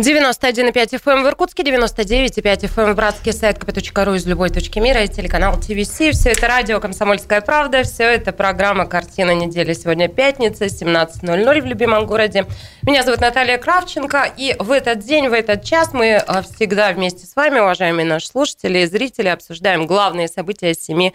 [0.00, 4.78] 91,5 FM эм в Иркутске, 99,5 FM эм в Братске, сайт kp.ru из любой точки
[4.78, 5.90] мира, и телеканал ТВС.
[5.90, 9.72] Все это радио «Комсомольская правда», все это программа «Картина недели».
[9.72, 12.46] Сегодня пятница, 17.00 в любимом городе.
[12.82, 17.26] Меня зовут Наталья Кравченко, и в этот день, в этот час мы а, всегда вместе
[17.26, 21.12] с вами, уважаемые наши слушатели и зрители, обсуждаем главные события семи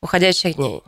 [0.00, 0.82] уходящих дней.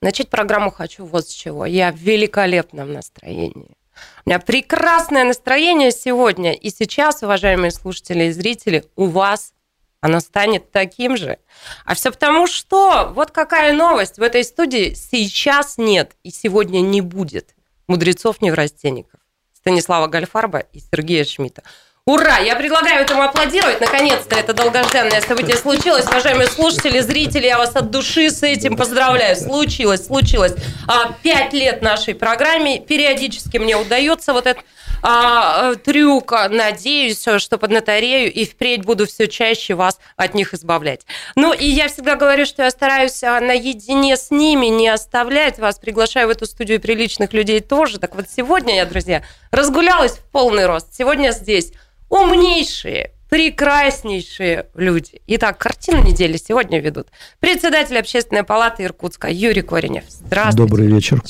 [0.00, 1.66] Начать программу хочу вот с чего.
[1.66, 3.76] Я в великолепном настроении.
[4.24, 9.52] У меня прекрасное настроение сегодня и сейчас, уважаемые слушатели и зрители, у вас
[10.00, 11.38] оно станет таким же.
[11.84, 14.18] А все потому, что вот какая новость.
[14.18, 17.54] В этой студии сейчас нет и сегодня не будет
[17.88, 19.20] мудрецов-неврастенников.
[19.52, 21.62] Станислава Гальфарба и Сергея Шмидта.
[22.08, 22.38] Ура!
[22.38, 23.80] Я предлагаю этому аплодировать.
[23.80, 26.06] Наконец-то это долгожданное событие случилось.
[26.06, 29.34] Уважаемые слушатели, зрители, я вас от души с этим поздравляю.
[29.34, 30.54] Случилось, случилось.
[30.86, 32.78] А, пять лет нашей программе.
[32.78, 34.62] Периодически мне удается вот этот
[35.02, 36.30] а, трюк.
[36.48, 41.00] Надеюсь, что поднаторею и впредь буду все чаще вас от них избавлять.
[41.34, 45.80] Ну и я всегда говорю, что я стараюсь а, наедине с ними не оставлять вас.
[45.80, 47.98] Приглашаю в эту студию приличных людей тоже.
[47.98, 50.94] Так вот сегодня я, друзья, разгулялась в полный рост.
[50.94, 51.72] Сегодня здесь
[52.08, 55.20] умнейшие, прекраснейшие люди.
[55.26, 57.08] Итак, картину недели сегодня ведут
[57.40, 60.04] председатель общественной палаты Иркутска Юрий Коренев.
[60.08, 60.56] Здравствуйте.
[60.56, 61.22] Добрый вечер.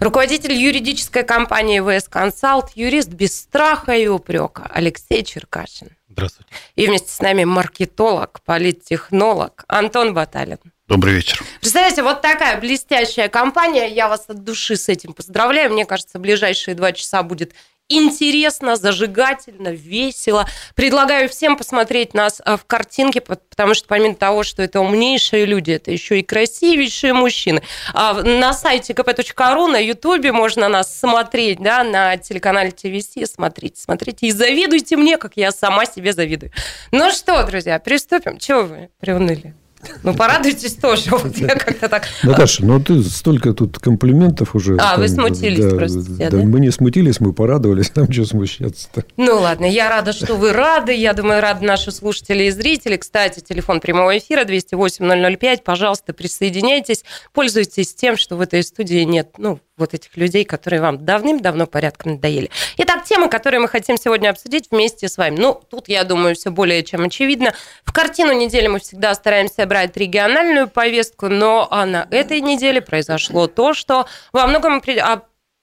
[0.00, 5.88] Руководитель юридической компании ВС Консалт, юрист без страха и упрека Алексей Черкашин.
[6.08, 6.50] Здравствуйте.
[6.76, 10.58] И вместе с нами маркетолог, политтехнолог Антон Баталин.
[10.88, 11.42] Добрый вечер.
[11.60, 13.86] Представляете, вот такая блестящая компания.
[13.88, 15.72] Я вас от души с этим поздравляю.
[15.72, 17.54] Мне кажется, ближайшие два часа будет
[17.88, 20.46] интересно, зажигательно, весело.
[20.74, 25.72] Предлагаю всем посмотреть нас э, в картинке, потому что помимо того, что это умнейшие люди,
[25.72, 27.62] это еще и красивейшие мужчины.
[27.94, 33.32] А на сайте kp.ru, на ютубе можно нас смотреть, да, на телеканале ТВС.
[33.32, 36.52] Смотрите, смотрите и завидуйте мне, как я сама себе завидую.
[36.90, 38.38] Ну что, друзья, приступим.
[38.38, 39.54] Чего вы приуныли?
[40.02, 41.04] Ну, порадуйтесь тоже.
[41.16, 42.04] Вот я как-то так...
[42.22, 44.74] Наташа, ну ты столько тут комплиментов уже.
[44.74, 46.36] А, там, вы смутились да, просто да, да?
[46.38, 47.92] Мы не смутились, мы порадовались.
[47.94, 49.04] Нам что смущаться-то?
[49.16, 50.94] Ну, ладно, я рада, что вы рады.
[50.94, 52.96] Я думаю, рады наши слушатели и зрители.
[52.96, 55.62] Кстати, телефон прямого эфира 208-005.
[55.64, 57.04] Пожалуйста, присоединяйтесь.
[57.32, 62.12] Пользуйтесь тем, что в этой студии нет, ну, вот этих людей, которые вам давным-давно порядком
[62.12, 62.50] надоели.
[62.78, 65.36] Итак, темы, которые мы хотим сегодня обсудить вместе с вами.
[65.38, 67.52] Ну, тут, я думаю, все более чем очевидно.
[67.84, 73.48] В картину недели мы всегда стараемся брать региональную повестку, но а на этой неделе произошло
[73.48, 74.80] то, что во многом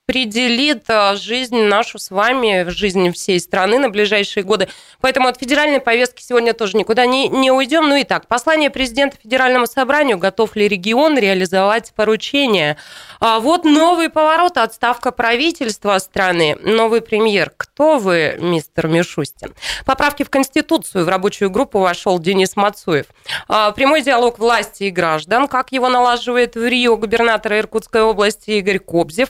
[0.06, 4.68] определит а, жизнь нашу с вами, жизнь всей страны на ближайшие годы.
[5.00, 7.88] Поэтому от федеральной повестки сегодня тоже никуда не, не уйдем.
[7.88, 12.78] Ну и так, послание президента Федеральному собранию, готов ли регион реализовать поручение.
[13.25, 17.53] А вот новый поворот, отставка правительства страны, новый премьер.
[17.56, 19.53] Кто вы, мистер Мишустин?
[19.85, 23.06] Поправки в Конституцию в рабочую группу вошел Денис Мацуев.
[23.47, 28.79] А, прямой диалог власти и граждан, как его налаживает в Рио губернатор Иркутской области Игорь
[28.79, 29.29] Кобзев.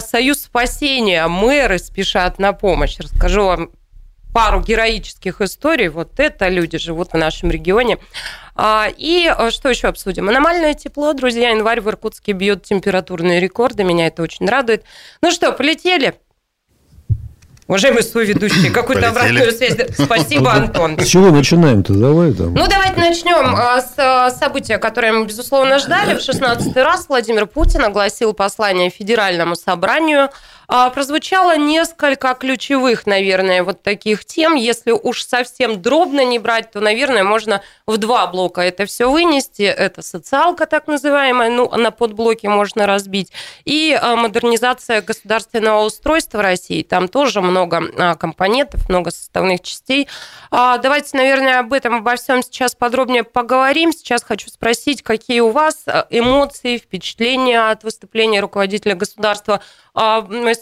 [0.00, 2.98] Союз спасения, мэры спешат на помощь.
[2.98, 3.70] Расскажу вам
[4.34, 5.88] пару героических историй.
[5.88, 7.98] Вот это люди живут в нашем регионе.
[8.54, 10.28] А, и а, что еще обсудим?
[10.28, 13.84] Аномальное тепло, друзья, январь в Иркутске бьет температурные рекорды.
[13.84, 14.84] Меня это очень радует.
[15.22, 16.14] Ну что, полетели?
[17.68, 19.78] Уважаемый свой ведущий, какую-то обратную связь.
[19.96, 20.98] Спасибо, Антон.
[20.98, 21.94] С чего начинаем-то?
[21.94, 22.52] Давай там.
[22.52, 26.18] Ну, давайте начнем а, с а, события, которое мы, безусловно, ждали.
[26.18, 30.28] В 16 раз Владимир Путин огласил послание Федеральному собранию
[30.94, 34.54] прозвучало несколько ключевых, наверное, вот таких тем.
[34.54, 39.62] Если уж совсем дробно не брать, то, наверное, можно в два блока это все вынести.
[39.62, 43.32] Это социалка так называемая, ну, на подблоки можно разбить.
[43.66, 46.82] И а, модернизация государственного устройства России.
[46.82, 50.08] Там тоже много а, компонентов, много составных частей.
[50.50, 53.92] Давайте, наверное, об этом, обо всем сейчас подробнее поговорим.
[53.92, 59.60] Сейчас хочу спросить, какие у вас эмоции, впечатления от выступления руководителя государства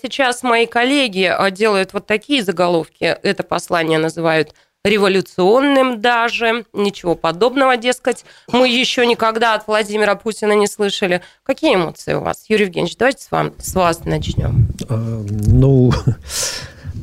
[0.01, 4.55] сейчас мои коллеги а, делают вот такие заголовки, это послание называют
[4.85, 11.21] революционным даже, ничего подобного, дескать, мы еще никогда от Владимира Путина не слышали.
[11.43, 12.45] Какие эмоции у вас?
[12.49, 14.69] Юрий Евгеньевич, давайте с, вам, с вас начнем.
[14.89, 15.93] А, ну,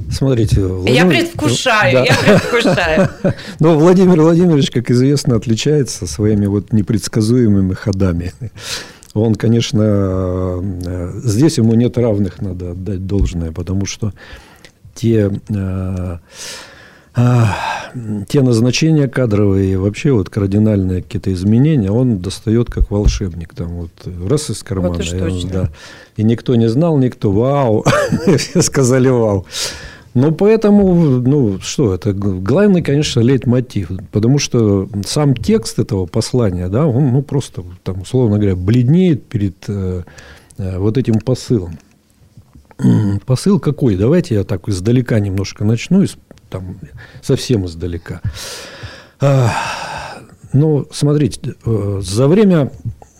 [0.10, 0.96] Смотрите, Владимир...
[0.96, 2.06] я предвкушаю, да.
[2.06, 3.10] я предвкушаю.
[3.60, 8.34] Но Владимир Владимирович, как известно, отличается своими вот непредсказуемыми ходами.
[9.22, 14.14] Он, конечно, э, здесь ему нет равных, надо отдать должное, потому что
[14.96, 16.18] те э,
[17.20, 17.56] а,
[18.28, 23.56] те назначения кадровые, вообще вот кардинальные какие-то изменения, он достает как волшебник.
[23.56, 23.92] Там вот
[24.30, 24.94] раз из кармана.
[24.94, 25.72] Вот и, да,
[26.16, 27.84] и никто не знал, никто вау.
[28.38, 29.48] Все сказали вау.
[30.18, 33.92] Ну, поэтому, ну, что, это главный, конечно, лейтмотив.
[34.12, 39.58] Потому что сам текст этого послания, да, он, ну, просто, там, условно говоря, бледнеет перед
[39.68, 40.02] э,
[40.58, 41.78] э, вот этим посылом.
[43.28, 43.96] Посыл какой?
[43.96, 46.04] Давайте я так издалека немножко начну,
[46.50, 46.80] там,
[47.22, 48.22] совсем издалека.
[49.20, 49.52] А,
[50.52, 52.72] ну, смотрите, э, за время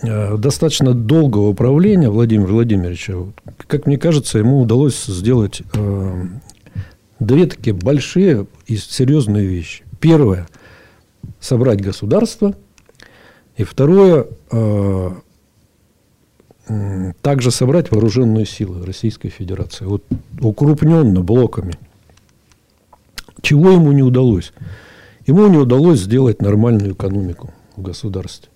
[0.02, 3.14] э, достаточно долгого управления Владимира Владимировича,
[3.68, 6.26] как мне кажется, ему удалось сделать э,
[7.20, 9.84] две такие большие и серьезные вещи.
[10.00, 10.48] Первое–
[11.40, 12.56] собрать государство.
[13.56, 15.12] И второе э,–
[17.22, 19.86] также собрать вооруженные силы Российской Федерации.
[19.86, 20.04] Вот
[20.42, 21.76] укрупненно, блоками.
[23.42, 24.52] Чего ему не удалось?
[25.26, 28.50] Ему не удалось сделать нормальную экономику в государстве.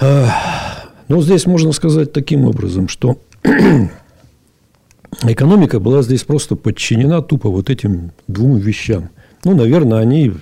[0.00, 3.18] Но здесь можно сказать таким образом, что
[5.22, 9.10] экономика была здесь просто подчинена тупо вот этим двум вещам.
[9.44, 10.32] Ну, наверное, они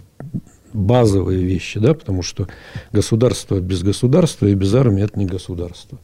[0.73, 2.49] базовые вещи, да, потому что
[2.93, 5.99] государство без государства и без армии– это не государство.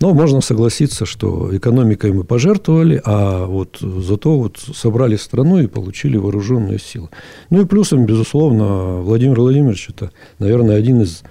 [0.00, 6.16] Но можно согласиться, что экономикой мы пожертвовали, а вот зато вот собрали страну и получили
[6.16, 7.08] вооруженные силы.
[7.50, 10.10] Ну и плюсом, безусловно, Владимир Владимирович– это,
[10.40, 11.22] наверное, один из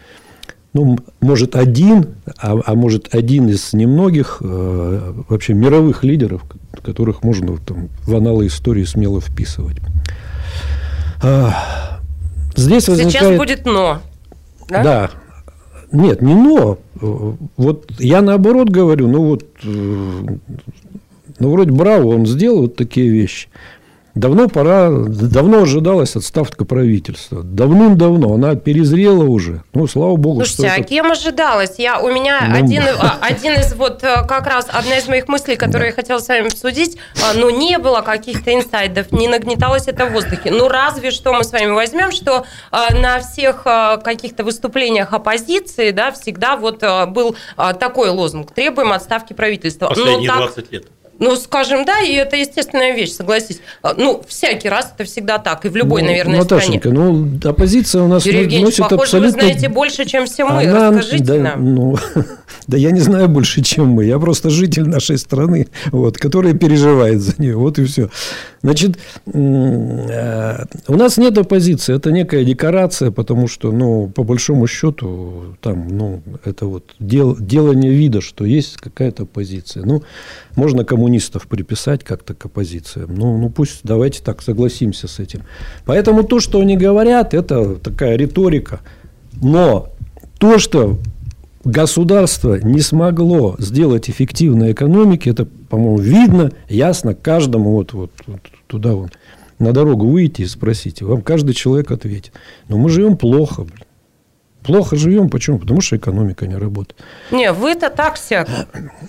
[0.73, 6.44] ну, может, один, а, а может, один из немногих э, вообще мировых лидеров,
[6.81, 9.77] которых можно там, в аналы истории смело вписывать.
[11.21, 12.00] А,
[12.56, 13.13] здесь возникает...
[13.13, 14.01] Сейчас будет «но».
[14.69, 14.83] Да?
[14.83, 15.12] да.
[15.91, 16.79] Нет, не «но».
[17.57, 20.25] Вот я наоборот говорю, ну вот, э,
[21.39, 23.50] ну вроде браво, он сделал вот такие вещи.
[24.13, 27.44] Давно пора, давно ожидалась отставка правительства.
[27.44, 28.34] Давным-давно.
[28.34, 29.63] Она перезрела уже.
[29.74, 30.42] Ну, слава богу.
[30.42, 30.88] Слушайте, что а это...
[30.88, 31.75] кем ожидалась?
[31.78, 32.56] Я, у меня ну...
[32.56, 35.88] один, а, один из, вот э, как раз, одна из моих мыслей, которую да.
[35.88, 40.12] я хотела с вами обсудить, а, ну, не было каких-то инсайдов, не нагнеталось это в
[40.12, 40.52] воздухе.
[40.52, 46.12] Ну, разве что мы с вами возьмем, что а, на всех каких-то выступлениях оппозиции, да,
[46.12, 47.36] всегда вот был
[47.80, 48.52] такой лозунг.
[48.52, 49.88] Требуем отставки правительства.
[49.88, 50.86] Последние Но 20 лет.
[51.21, 53.62] Ну, скажем, да, и это естественная вещь, согласись.
[53.83, 57.00] А, ну, всякий раз это всегда так, и в любой, ну, наверное, Наташенька, стране.
[57.00, 59.27] ну, оппозиция у нас Юрий носит похоже, абсолютно...
[59.27, 60.63] вы знаете больше, чем все мы.
[60.63, 60.89] Она...
[60.89, 61.75] Расскажите да, нам.
[61.75, 61.95] Ну,
[62.68, 64.06] да я не знаю больше, чем мы.
[64.06, 67.56] Я просто житель нашей страны, вот, который переживает за нее.
[67.56, 68.09] Вот и все.
[68.63, 68.97] Значит,
[69.31, 71.95] э, у нас нет оппозиции.
[71.95, 77.91] Это некая декорация, потому что, ну, по большому счету, там, ну, это вот дел, делание
[77.91, 79.83] вида, что есть какая-то оппозиция.
[79.83, 80.03] Ну,
[80.56, 83.15] можно коммунистов приписать как-то к оппозициям.
[83.15, 85.44] Ну, ну, пусть давайте так согласимся с этим.
[85.86, 88.81] Поэтому то, что они говорят, это такая риторика.
[89.42, 89.89] Но
[90.39, 90.98] то, что
[91.63, 98.94] государство не смогло сделать эффективной экономики, это, по-моему, видно, ясно каждому вот, вот, вот туда
[98.94, 99.12] вон,
[99.59, 101.01] на дорогу выйти и спросить.
[101.01, 102.33] Вам каждый человек ответит.
[102.68, 103.86] Но мы живем плохо, блин.
[104.63, 105.30] Плохо живем.
[105.30, 105.60] Почему?
[105.60, 106.96] Потому что экономика не работает.
[107.31, 108.48] Не, вы-то так всяк.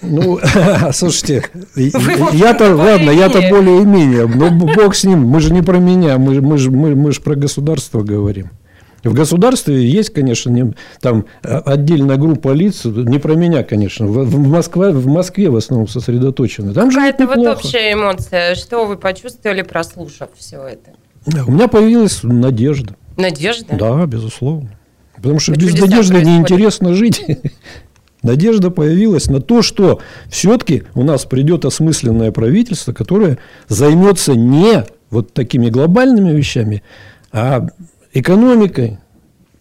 [0.00, 0.38] Ну,
[0.92, 1.44] слушайте,
[1.76, 6.58] я-то, ладно, я-то более-менее, но бог с ним, мы же не про меня, мы, мы,
[6.58, 8.50] же, мы, мы же про государство говорим.
[9.04, 14.24] В государстве есть, конечно, не, там а, отдельная группа лиц, не про меня, конечно, в,
[14.24, 16.72] в, Москве, в Москве в основном сосредоточены.
[16.72, 18.54] Там Какая-то вот общая эмоция.
[18.54, 20.92] Что вы почувствовали, прослушав все это?
[21.46, 22.94] У меня появилась надежда.
[23.16, 23.74] Надежда?
[23.74, 24.70] Да, безусловно.
[25.22, 27.24] Потому что это без надежды неинтересно жить.
[28.22, 33.38] Надежда появилась на то, что все-таки у нас придет осмысленное правительство, которое
[33.68, 36.82] займется не вот такими глобальными вещами,
[37.32, 37.66] а
[38.12, 38.98] экономикой,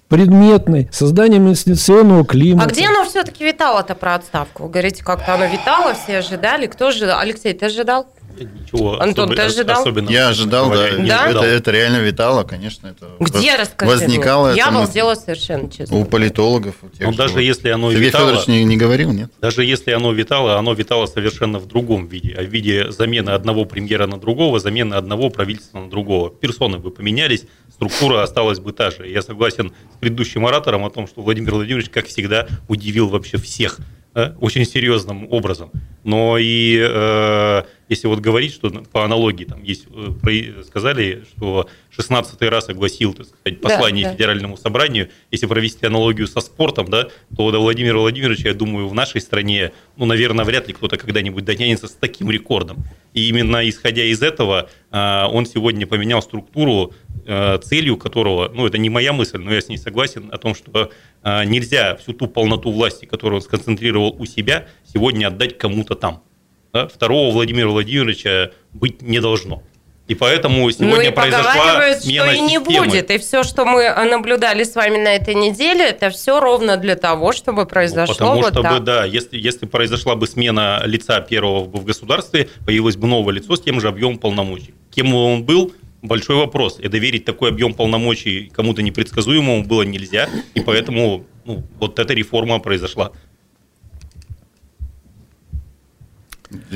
[0.10, 2.68] предметной, созданием инвестиционного климата.
[2.68, 4.64] А где оно все-таки витало-то про отставку?
[4.64, 6.68] Вы говорите, как-то оно витало, все ожидали.
[6.68, 7.20] Кто ожидал?
[7.20, 8.08] Алексей, ты ожидал?
[8.40, 9.82] Ничего Антон, особо, ты ожидал?
[9.82, 10.90] Особенно я ожидал, да.
[10.98, 11.30] да?
[11.30, 12.88] Это, это реально витало, конечно.
[12.88, 14.56] Это Где, расскажи Возникало.
[14.56, 15.98] Я обалдела совершенно, честно.
[15.98, 16.76] У политологов.
[16.82, 18.28] У тех, ну, даже если оно Сергей витало...
[18.28, 19.32] Федорович не, не говорил, нет?
[19.42, 22.36] Даже если оно витало, оно витало совершенно в другом виде.
[22.38, 26.30] А в виде замены одного премьера на другого, замены одного правительства на другого.
[26.30, 29.08] Персоны бы поменялись, структура осталась бы та же.
[29.08, 33.80] Я согласен с предыдущим оратором о том, что Владимир Владимирович, как всегда, удивил вообще всех
[34.40, 35.72] очень серьезным образом.
[36.04, 42.42] Но и э, если вот говорить, что по аналогии там есть, э, сказали, что 16
[42.44, 44.16] раз огласил, так сказать, послание да, да.
[44.16, 48.94] Федеральному собранию, если провести аналогию со спортом, да, то до Владимира Владимировича, я думаю, в
[48.94, 52.86] нашей стране, ну, наверное, вряд ли кто-то когда-нибудь дотянется с таким рекордом.
[53.14, 56.94] И именно исходя из этого, э, он сегодня поменял структуру,
[57.26, 60.56] э, целью которого, ну, это не моя мысль, но я с ней согласен, о том,
[60.56, 60.92] что
[61.24, 66.24] нельзя всю ту полноту власти, которую он сконцентрировал у себя, сегодня отдать кому-то там
[66.74, 69.64] да, второго Владимира Владимировича быть не должно.
[70.08, 72.86] И поэтому сегодня ну и произошла смена что и не системы.
[72.86, 73.12] будет.
[73.12, 77.32] И все, что мы наблюдали с вами на этой неделе, это все ровно для того,
[77.32, 78.84] чтобы произошло ну, Потому вот чтобы, так.
[78.84, 83.62] да, если, если произошла бы смена лица первого в государстве, появилось бы новое лицо с
[83.62, 84.74] тем же объемом полномочий.
[84.94, 86.78] Кем он был, большой вопрос.
[86.80, 90.28] И доверить такой объем полномочий кому-то непредсказуемому было нельзя.
[90.56, 93.12] И поэтому ну, вот эта реформа произошла.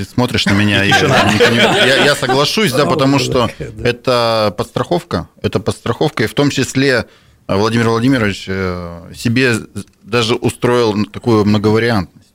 [0.09, 3.49] Смотришь на меня, я, соглашусь, да, потому что
[3.83, 7.05] это подстраховка, это подстраховка, и в том числе
[7.47, 9.53] Владимир Владимирович э, себе
[10.01, 12.33] даже устроил такую многовариантность.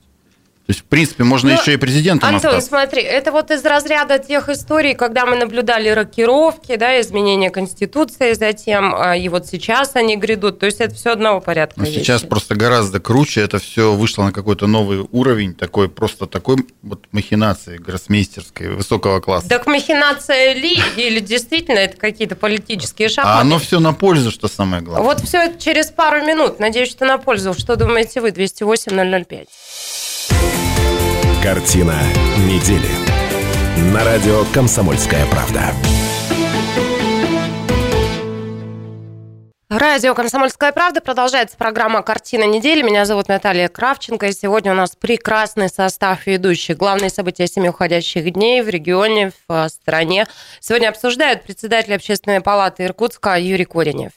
[0.71, 2.69] То есть, в принципе, можно ну, еще и президентом Антон, остаться.
[2.69, 8.95] смотри, это вот из разряда тех историй, когда мы наблюдали рокировки, да, изменения Конституции затем,
[8.95, 10.59] а, и вот сейчас они грядут.
[10.59, 11.77] То есть это все одного порядка.
[11.81, 16.65] Но сейчас просто гораздо круче, это все вышло на какой-то новый уровень, такой просто такой
[16.83, 19.49] вот махинации гроссмейстерской, высокого класса.
[19.49, 23.39] Так махинация ли, или действительно это какие-то политические шахматы?
[23.39, 25.05] А оно все на пользу, что самое главное.
[25.05, 26.59] Вот все это через пару минут.
[26.59, 27.53] Надеюсь, что на пользу.
[27.55, 28.31] Что думаете вы?
[28.31, 29.49] 208 005.
[31.43, 31.95] Картина
[32.47, 32.87] недели.
[33.91, 35.73] На радио «Комсомольская правда».
[39.69, 42.83] Радио «Комсомольская правда» продолжается программа «Картина недели».
[42.83, 46.77] Меня зовут Наталья Кравченко, и сегодня у нас прекрасный состав ведущих.
[46.77, 50.27] Главные события семи уходящих дней в регионе, в стране.
[50.59, 54.11] Сегодня обсуждают председатель Общественной палаты Иркутска Юрий Коренев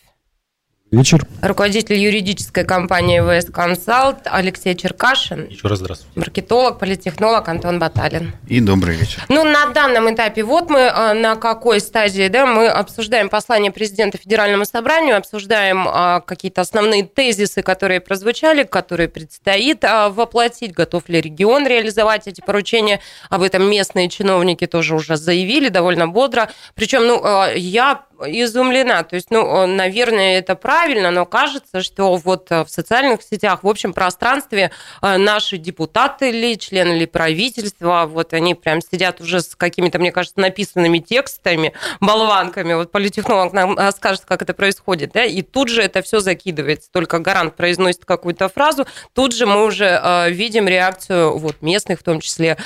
[0.95, 1.27] вечер.
[1.43, 5.49] Руководитель юридической компании ВС Консалт Алексей Черкашин.
[5.49, 6.19] Еще раз здравствуйте.
[6.19, 8.33] Маркетолог, политтехнолог Антон Баталин.
[8.49, 9.25] И добрый вечер.
[9.29, 14.19] Ну, на данном этапе вот мы э, на какой стадии, да, мы обсуждаем послание президента
[14.19, 21.21] Федеральному собранию, обсуждаем а, какие-то основные тезисы, которые прозвучали, которые предстоит а, воплотить, готов ли
[21.21, 23.01] регион реализовать эти поручения.
[23.31, 26.51] Об этом местные чиновники тоже уже заявили довольно бодро.
[26.75, 29.03] Причем, ну, а, я изумлена.
[29.05, 33.69] То есть, ну, наверное, это правильно, но кажется, что вот э, в социальных сетях, в
[33.69, 34.71] общем пространстве
[35.03, 40.13] э, наши депутаты ли, члены ли правительства, вот они прям сидят уже с какими-то, мне
[40.13, 42.75] кажется, написанными текстами, болванками.
[42.75, 46.91] Вот политехнолог нам э, скажет, как это происходит, да, и тут же это все закидывается.
[46.93, 52.21] Только гарант произносит какую-то фразу, тут же мы уже видим реакцию вот местных, в том
[52.21, 52.57] числе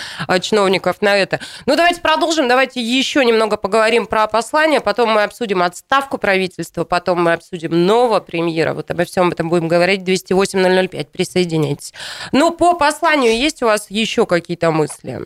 [0.40, 1.40] чиновников на это.
[1.66, 6.84] Ну, давайте продолжим, давайте еще немного поговорим про послание, потом мы обсудим обсудим отставку правительства,
[6.84, 8.74] потом мы обсудим нового премьера.
[8.74, 10.02] Вот обо всем этом будем говорить.
[10.02, 11.06] 208-005.
[11.06, 11.94] Присоединяйтесь.
[12.32, 15.22] Ну, по посланию есть у вас еще какие-то мысли?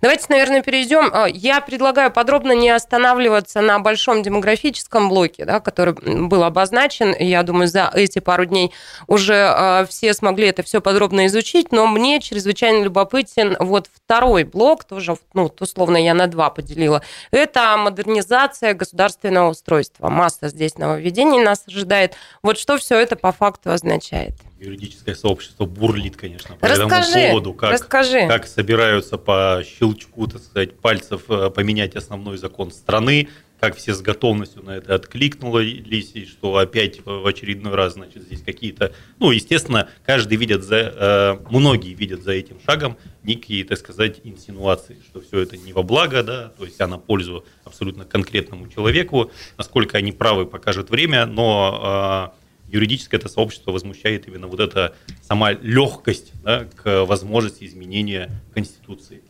[0.00, 1.10] Давайте, наверное, перейдем.
[1.12, 7.14] А, я предлагаю подробно не останавливаться на большом демографическом блоке, да, который был обозначен.
[7.18, 8.72] Я думаю, за эти пару дней
[9.06, 14.84] уже а, все смогли это все подробно изучить, но мне чрезвычайно любопытен вот второй блок,
[14.84, 17.02] тоже, ну, условно, я на два поделила.
[17.30, 20.08] Это модернизация государственного устройства.
[20.08, 22.14] Масса здесь нововведений нас ожидает.
[22.42, 24.34] Вот что все это по факту означает?
[24.62, 28.26] Юридическое сообщество бурлит, конечно, по расскажи, этому поводу, как, расскажи.
[28.28, 33.28] как собираются по щелчку, так сказать, пальцев э, поменять основной закон страны,
[33.58, 38.42] как все с готовностью на это откликнулись, и что опять в очередной раз, значит, здесь
[38.42, 44.20] какие-то, ну, естественно, каждый видит за, э, многие видят за этим шагом некие, так сказать,
[44.24, 48.68] инсинуации, что все это не во благо, да, то есть а на пользу абсолютно конкретному
[48.68, 52.41] человеку, насколько они правы, покажет время, но э,
[52.72, 59.22] юридическое это сообщество возмущает именно вот эта сама легкость да, к возможности изменения Конституции.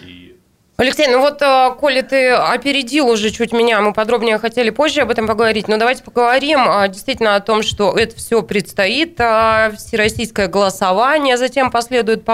[0.00, 0.36] И
[0.78, 5.10] Алексей, ну вот, э, Коля, ты опередил уже чуть меня, мы подробнее хотели позже об
[5.10, 10.48] этом поговорить, но давайте поговорим а, действительно о том, что это все предстоит, а, всероссийское
[10.48, 12.26] голосование, затем последует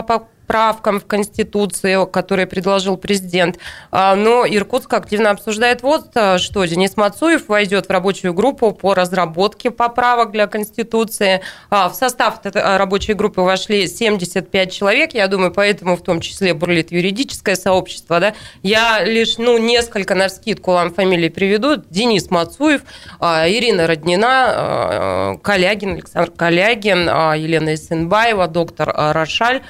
[0.53, 3.57] правкам в Конституции, которые предложил президент.
[3.91, 6.67] А, но Иркутск активно обсуждает вот а, что.
[6.67, 11.41] Денис Мацуев войдет в рабочую группу по разработке поправок для Конституции.
[11.71, 15.15] А, в состав рабочей группы вошли 75 человек.
[15.15, 18.21] Я думаю, поэтому в том числе бурлит юридическое сообщество.
[18.21, 18.35] Да?
[18.63, 21.77] Я лишь ну, несколько на скидку вам фамилии приведу.
[21.89, 22.83] Денис Мацуев,
[23.23, 29.63] Ирина Роднина, Калягин, Александр Калягин, Елена Исенбаева, доктор Рошаль,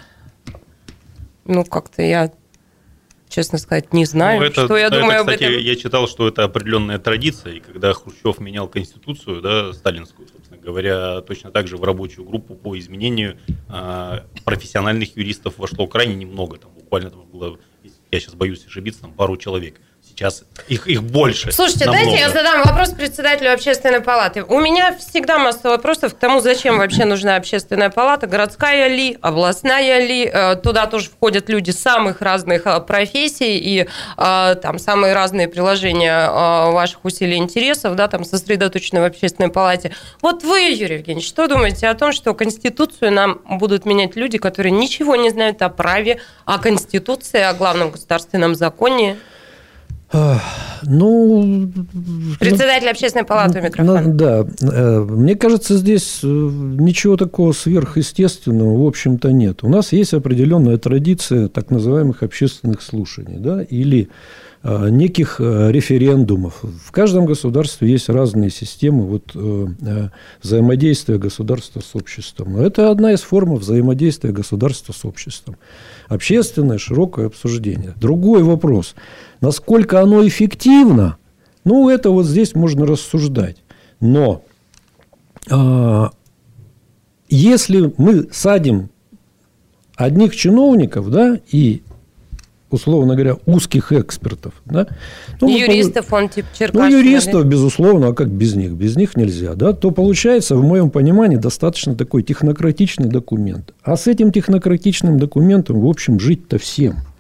[1.45, 2.33] ну, как-то я
[3.33, 5.65] честно сказать, не знаю, ну, это, что я это, думаю кстати, об этом.
[5.65, 11.23] Я читал, что это определенная традиция, и когда Хрущев менял конституцию, да, сталинскую, собственно говоря,
[11.23, 13.39] точно так же в рабочую группу по изменению
[13.71, 17.59] э, профессиональных юристов вошло крайне немного, там буквально там было,
[18.11, 19.81] я сейчас боюсь ошибиться, там пару человек
[20.23, 21.53] сейчас их, их больше.
[21.53, 22.05] Слушайте, намного.
[22.05, 24.45] дайте я задам вопрос председателю общественной палаты.
[24.45, 29.99] У меня всегда масса вопросов к тому, зачем вообще нужна общественная палата, городская ли, областная
[30.07, 30.31] ли.
[30.33, 33.87] Э, туда тоже входят люди самых разных э, профессий и
[34.17, 36.13] э, там самые разные приложения
[36.73, 39.93] ваших усилий интересов, да, там сосредоточены в общественной палате.
[40.21, 44.73] Вот вы, Юрий Евгеньевич, что думаете о том, что Конституцию нам будут менять люди, которые
[44.73, 49.19] ничего не знают о праве, о Конституции, о главном государственном законе?
[50.85, 51.71] Ну,
[52.41, 54.05] председатель общественной палаты ну, микрофон.
[54.05, 59.63] Ну, да, э, мне кажется, здесь э, ничего такого сверхъестественного, в общем-то, нет.
[59.63, 64.09] У нас есть определенная традиция так называемых общественных слушаний, да, или
[64.65, 66.63] э, неких референдумов.
[66.63, 69.37] В каждом государстве есть разные системы вот,
[70.43, 72.57] взаимодействия государства с обществом.
[72.57, 75.57] Это одна из форм взаимодействия государства с обществом.
[76.13, 77.95] Общественное широкое обсуждение.
[77.97, 78.95] Другой вопрос–
[79.43, 81.17] Насколько оно эффективно,
[81.65, 83.57] ну, это вот здесь можно рассуждать.
[83.99, 84.45] Но
[85.51, 86.05] э,
[87.29, 88.89] если мы садим
[89.97, 91.83] одних чиновников, да, и
[92.73, 94.55] условно говоря, узких экспертов.
[94.65, 94.87] Да?
[95.41, 96.91] Ну, юристов он типа Черкашина.
[96.91, 98.73] Ну, юристов, безусловно, а как без них?
[98.73, 99.55] Без них нельзя.
[99.55, 99.73] Да?
[99.73, 103.75] То получается, в моем понимании, достаточно такой технократичный документ.
[103.83, 106.97] А с этим технократичным документом, в общем, жить-то всем–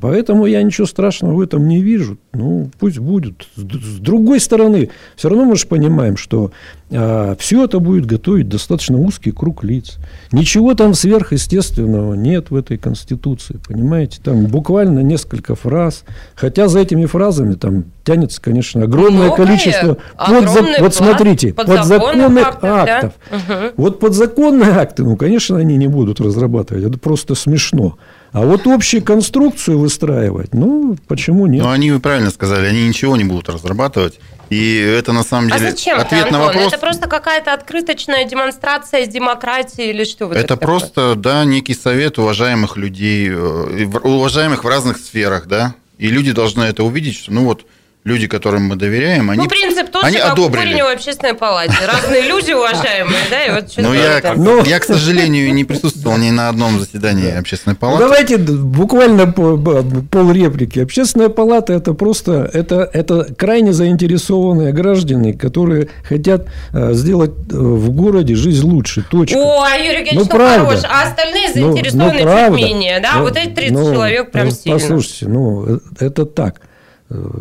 [0.00, 2.18] Поэтому я ничего страшного в этом не вижу.
[2.32, 3.46] Ну, пусть будет.
[3.56, 6.52] С другой стороны, все равно мы же понимаем, что
[6.90, 9.98] а, все это будет готовить достаточно узкий круг лиц.
[10.32, 14.20] Ничего там сверхъестественного нет в этой Конституции, понимаете?
[14.22, 16.04] Там буквально несколько фраз.
[16.34, 19.98] Хотя за этими фразами там тянется, конечно, огромное Многое, количество...
[20.16, 22.64] Под, вот смотрите, подзаконных актов.
[22.64, 23.12] актов.
[23.30, 23.36] Да?
[23.36, 23.72] Угу.
[23.76, 26.84] Вот подзаконные акты, ну, конечно, они не будут разрабатывать.
[26.84, 27.98] Это просто смешно.
[28.32, 31.64] А вот общую конструкцию выстраивать, ну, почему нет?
[31.64, 34.20] Ну, они, вы правильно сказали, они ничего не будут разрабатывать.
[34.50, 36.72] И это на самом а деле а зачем ответ это, на вопрос.
[36.72, 40.26] Это просто какая-то открыточная демонстрация демократии или что?
[40.26, 45.74] Вот это, это просто, да, некий совет уважаемых людей, э, уважаемых в разных сферах, да.
[45.98, 47.64] И люди должны это увидеть, что, ну вот,
[48.04, 50.80] люди, которым мы доверяем, они Ну, принцип тот они же, как одобрили.
[50.80, 51.74] в общественной палате.
[51.86, 56.30] Разные люди уважаемые, да, и вот Ну, я, ну, я, к сожалению, не присутствовал ни
[56.30, 58.04] на одном заседании общественной палаты.
[58.04, 60.78] Давайте буквально пол реплики.
[60.78, 67.90] Общественная палата– это просто, это, это крайне заинтересованные граждане, которые хотят э, сделать э, в
[67.90, 69.36] городе жизнь лучше, точка.
[69.36, 70.66] О, а Юрий Евгеньевич, ну, ну правда.
[70.66, 73.12] хорош, а остальные заинтересованы ну, ну, чуть менее, да?
[73.16, 74.78] Ну, вот эти 30 ну, человек прям ну, сильно.
[74.78, 76.60] Послушайте, ну, э, это так.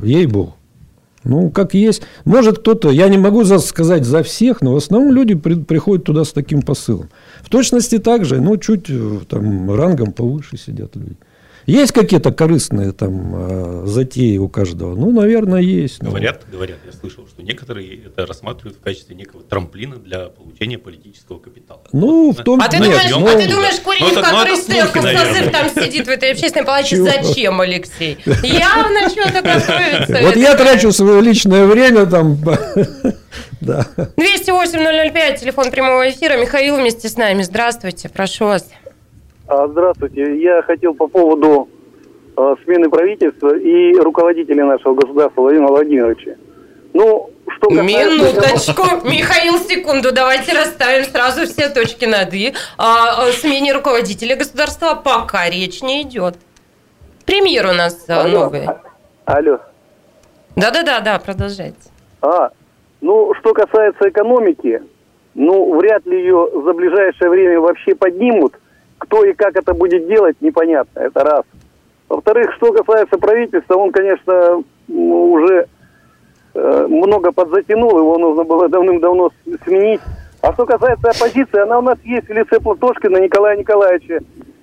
[0.03, 0.55] Ей-богу.
[1.23, 2.03] Ну, как есть.
[2.23, 6.23] Может, кто-то, я не могу сказать за всех, но в основном люди при, приходят туда
[6.23, 7.09] с таким посылом.
[7.41, 11.17] В точности так же, но чуть э, там рангом повыше сидят люди.
[11.69, 14.95] Есть какие-то корыстные там а, затеи у каждого?
[14.95, 16.01] Ну, наверное, есть.
[16.01, 16.09] Но...
[16.09, 21.37] Говорят, говорят, я слышал, что некоторые это рассматривают в качестве некого трамплина для получения политического
[21.37, 21.81] капитала.
[21.91, 25.51] Ну, в том а ты думаешь, ну, а ты думаешь, Куренев ну, как Рыстехов созыв
[25.51, 26.95] там сидит в этой общественной палате?
[27.03, 28.17] Зачем, Алексей?
[28.25, 30.25] Явно что-то готовится.
[30.25, 32.37] Вот я трачу свое личное время там...
[33.61, 33.85] Да.
[34.15, 36.37] 208-005, телефон прямого эфира.
[36.37, 37.43] Михаил вместе с нами.
[37.43, 38.65] Здравствуйте, прошу вас.
[39.49, 40.39] А, здравствуйте.
[40.39, 41.67] Я хотел по поводу
[42.37, 46.35] а, смены правительства и руководителя нашего государства Владимира Владимировича.
[46.93, 48.11] Ну, что касается...
[48.11, 52.53] Минуточку, Михаил, секунду, давайте расставим сразу все точки над «и».
[52.77, 56.35] О а, смене руководителя государства пока речь не идет.
[57.25, 58.43] Премьер у нас Алло.
[58.45, 58.67] новый.
[59.25, 59.59] Алло.
[60.55, 61.89] Да-да-да, да, продолжайте.
[62.21, 62.51] А,
[63.01, 64.83] ну, что касается экономики,
[65.33, 68.53] ну, вряд ли ее за ближайшее время вообще поднимут–
[68.99, 70.99] кто и как это будет делать, непонятно.
[70.99, 71.43] Это раз.
[72.07, 75.67] Во-вторых, что касается правительства, он, конечно, уже
[76.53, 79.31] э, много подзатянул, его нужно было давным-давно
[79.63, 80.01] сменить.
[80.41, 84.19] А что касается оппозиции, она у нас есть в лице Платошкина Николая Николаевича.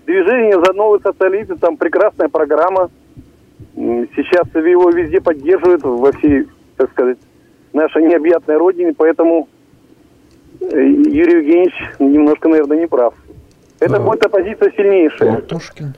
[0.07, 2.91] Движение за новый социализм, там прекрасная программа.
[3.75, 6.47] Сейчас его везде поддерживают во всей,
[6.77, 7.19] так сказать,
[7.73, 9.49] нашей необъятной родине, поэтому
[10.61, 13.15] э, Юрий Евгеньевич немножко, наверное, не прав.
[13.81, 15.33] Это будет оппозиция сильнейшая.
[15.37, 15.95] Платошкин.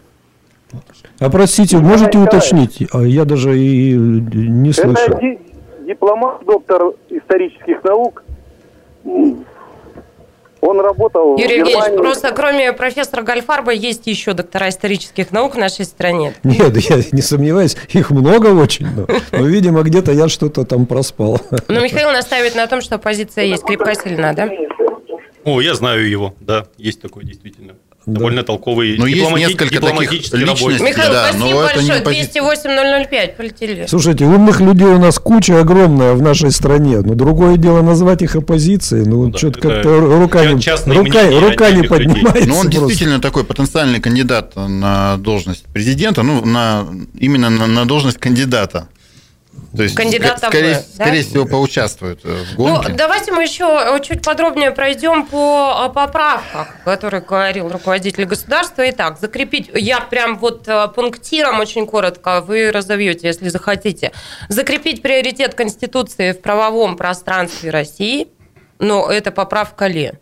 [1.20, 2.82] А простите, можете уточнить?
[2.92, 5.14] А я даже и не слышал.
[5.14, 5.38] Это ди-
[5.86, 8.22] дипломат, доктор исторических наук.
[10.60, 15.58] Он работал Юрий в Евгеньевич, просто кроме профессора Гальфарба есть еще доктора исторических наук в
[15.58, 16.34] нашей стране.
[16.42, 21.40] Нет, я не сомневаюсь, их много очень, но, но видимо, где-то я что-то там проспал.
[21.68, 24.48] Но Михаил настаивает на том, что оппозиция есть крепко сильна, да?
[25.48, 27.74] О, я знаю его, да, есть такой действительно
[28.08, 31.98] довольно толковый но есть несколько таких личностей, Михаил, да, спасибо но большое.
[31.98, 33.87] Это не 208-005 полетели.
[33.87, 37.00] Слушайте, умных людей у нас куча огромная в нашей стране.
[37.00, 39.04] Но другое дело назвать их оппозицией.
[39.04, 42.48] Ну, ну да, что-то как-то рука, не, рука, рука не поднимается.
[42.48, 42.70] Но он просто.
[42.70, 46.87] действительно такой потенциальный кандидат на должность президента, ну, на,
[47.18, 48.88] именно на, на должность кандидата.
[49.78, 51.04] То есть, кандидатов, скорее, да?
[51.04, 52.88] скорее всего, поучаствуют в гонке.
[52.88, 58.90] Ну, давайте мы еще чуть подробнее пройдем по поправкам, о которых говорил руководитель государства.
[58.90, 64.10] Итак, закрепить, я прям вот э, пунктиром очень коротко, вы разовьете, если захотите.
[64.48, 68.26] Закрепить приоритет Конституции в правовом пространстве России,
[68.80, 70.14] но это поправка ли?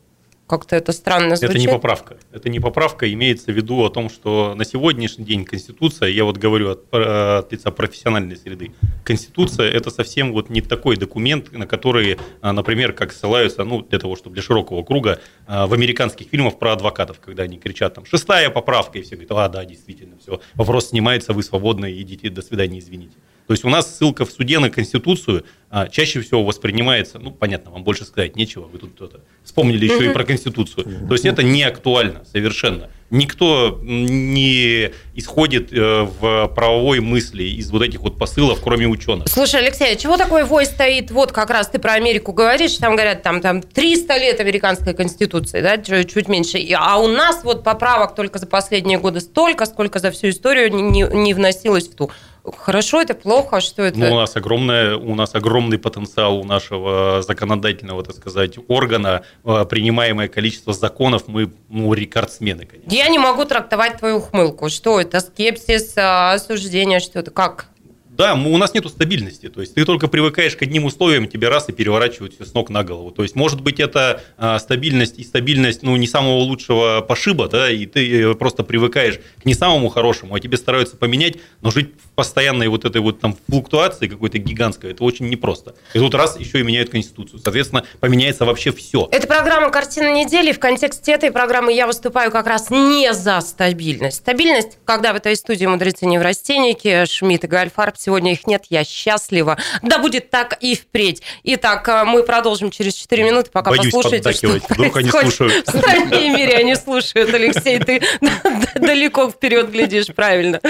[0.47, 1.57] Как-то это странно звучит.
[1.57, 2.17] Это не поправка.
[2.33, 3.13] Это не поправка.
[3.13, 7.51] Имеется в виду о том, что на сегодняшний день Конституция, я вот говорю от, от
[7.51, 8.71] лица профессиональной среды,
[9.05, 13.99] Конституция– это совсем вот не такой документ, на который, а, например, как ссылаются, ну, для
[13.99, 18.07] того, чтобы для широкого круга, а, в американских фильмах про адвокатов, когда они кричат там
[18.07, 22.43] «шестая поправка», и все говорят «а, да, действительно, все, вопрос снимается, вы свободны, идите, до
[22.43, 23.17] свидания, извините».
[23.47, 27.71] То есть у нас ссылка в суде на Конституцию а, чаще всего воспринимается, ну, понятно,
[27.73, 31.07] вам больше сказать нечего, вы тут кто-то вспомнили еще и про Конституцию.
[31.09, 32.89] То есть это не актуально совершенно.
[33.11, 39.29] Никто не исходит э, в правовой мысли из вот этих вот посылов, кроме ученых.
[39.29, 41.13] Слушай, Алексей, а чего такой вой стоит?
[41.13, 45.61] Вот как раз ты про Америку говоришь, там говорят, там, там 300 лет американской конституции,
[45.61, 46.59] да, чуть, чуть меньше.
[46.77, 51.03] А у нас вот поправок только за последние годы столько, сколько за всю историю не,
[51.03, 52.11] не вносилось в ту.
[52.57, 53.99] Хорошо это, плохо, что это?
[53.99, 59.23] Ну, у нас огромное, у нас огромный потенциал у нашего законодательного, так сказать, органа.
[59.45, 62.91] Э, принимаемое количество законов мы ну, рекордсмены, конечно.
[62.93, 64.69] Я не могу трактовать твою ухмылку.
[64.69, 65.21] Что это?
[65.21, 67.31] Скепсис, а, осуждение, что это?
[67.31, 67.69] Как?
[68.17, 69.49] Да, у нас нет стабильности.
[69.49, 72.71] То есть ты только привыкаешь к одним условиям, тебе раз и переворачивают все с ног
[72.71, 73.11] на голову.
[73.11, 77.71] То есть, может быть, это а, стабильность и стабильность ну, не самого лучшего пошиба, да,
[77.71, 81.91] и ты э, просто привыкаешь к не самому хорошему, а тебе стараются поменять, но жить
[82.17, 85.75] постоянной вот этой вот там флуктуации какой-то гигантской, это очень непросто.
[85.93, 87.39] И тут раз еще и меняют Конституцию.
[87.39, 89.07] Соответственно, поменяется вообще все.
[89.13, 90.53] Это программа «Картина недели».
[90.53, 94.17] В контексте этой программы я выступаю как раз не за стабильность.
[94.17, 99.59] Стабильность, когда в этой студии мудрецы неврастенники, Шмидт и Гальфарб сегодня их нет, я счастлива.
[99.83, 101.23] Да будет так и впредь.
[101.45, 105.67] Итак, э, мы продолжим через 4 минуты, пока Боюсь послушаете, что Вдруг они слушают.
[105.67, 108.01] В стране мире они слушают, Алексей, ты
[108.75, 110.61] далеко вперед глядишь, правильно.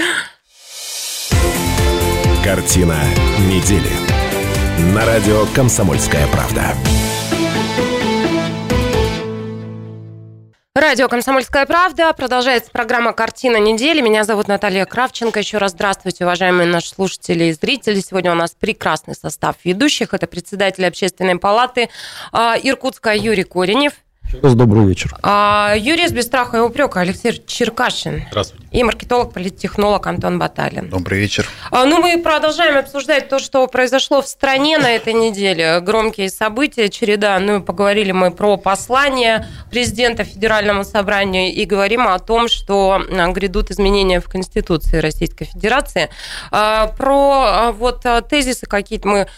[2.47, 2.97] Картина
[3.51, 3.91] недели.
[4.95, 6.77] На радио «Комсомольская правда».
[10.77, 12.13] Радио «Комсомольская правда».
[12.13, 14.01] Продолжается программа «Картина недели».
[14.01, 15.41] Меня зовут Наталья Кравченко.
[15.41, 17.99] Еще раз здравствуйте, уважаемые наши слушатели и зрители.
[17.99, 20.15] Сегодня у нас прекрасный состав ведущих.
[20.15, 21.89] Это председатель общественной палаты
[22.31, 23.95] а, Иркутска Юрий Коренев.
[24.27, 25.15] Еще раз добрый вечер.
[25.23, 28.25] А, юрист без страха и упрека Алексей Черкашин.
[28.31, 28.67] Здравствуйте.
[28.73, 30.89] И маркетолог, политтехнолог Антон Баталин.
[30.89, 31.49] Добрый вечер.
[31.71, 35.79] А, ну, мы продолжаем обсуждать то, что произошло в стране на этой неделе.
[35.81, 37.39] Громкие события, череда.
[37.39, 43.71] Ну, поговорили мы про послание президента Федеральному собранию и говорим о том, что а, грядут
[43.71, 46.11] изменения в Конституции Российской Федерации.
[46.51, 49.29] А, про а, вот тезисы какие-то мы а,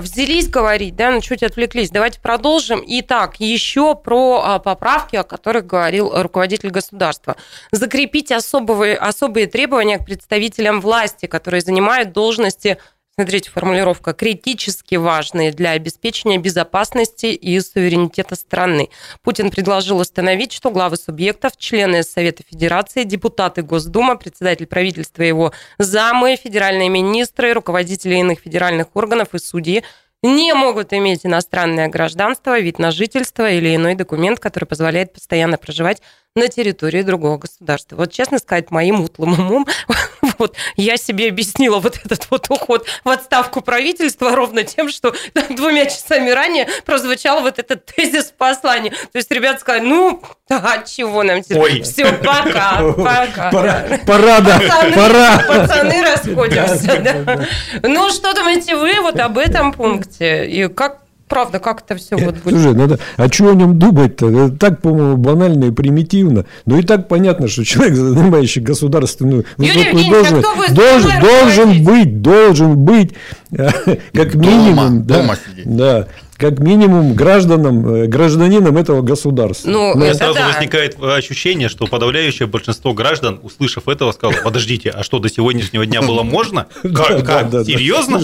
[0.00, 1.90] взялись говорить, да, но чуть отвлеклись.
[1.90, 2.84] Давайте продолжим.
[2.86, 7.36] Итак, еще про а, поправки, о которых говорил руководитель государства.
[7.72, 12.78] Закрепить особые, особые требования к представителям власти, которые занимают должности
[13.14, 18.88] Смотрите, формулировка критически важные для обеспечения безопасности и суверенитета страны.
[19.22, 26.36] Путин предложил установить, что главы субъектов, члены Совета Федерации, депутаты Госдумы, председатель правительства его замы,
[26.42, 29.84] федеральные министры, руководители иных федеральных органов и судьи
[30.22, 36.00] не могут иметь иностранное гражданство, вид на жительство или иной документ, который позволяет постоянно проживать
[36.34, 37.96] на территории другого государства.
[37.96, 39.66] Вот, честно сказать, моим утлым умом,
[40.38, 45.14] вот я себе объяснила вот этот вот уход в отставку правительства ровно тем, что
[45.50, 48.90] двумя часами ранее прозвучал вот этот тезис послания.
[48.90, 51.82] То есть ребята сказали, ну, а чего нам теперь?
[51.82, 53.50] Все, пока, пока.
[53.50, 54.60] Пора, пора, да,
[54.94, 55.44] пора.
[55.46, 56.98] Пацаны расходимся.
[56.98, 57.46] Да.
[57.82, 60.46] Ну, что думаете вы вот об этом пункте?
[60.46, 62.60] И как правда, как это все вот будет.
[62.60, 64.28] Слушай, надо, а что о нем думать-то?
[64.28, 66.44] Это так, по-моему, банально и примитивно.
[66.66, 72.76] Ну и так понятно, что человек, занимающий государственную высокую должность, а должен, должен быть, должен
[72.76, 73.12] быть,
[73.50, 75.76] как минимум, дома, да, дома сидеть.
[75.76, 76.08] да,
[76.42, 79.70] как минимум гражданам, э, гражданином этого государства.
[79.70, 80.48] Ну, ну сразу да.
[80.48, 86.02] возникает ощущение, что подавляющее большинство граждан, услышав этого, сказало, подождите, а что, до сегодняшнего дня
[86.02, 86.66] было можно?
[86.82, 87.24] Как?
[87.24, 87.50] как?
[87.64, 88.18] Серьезно?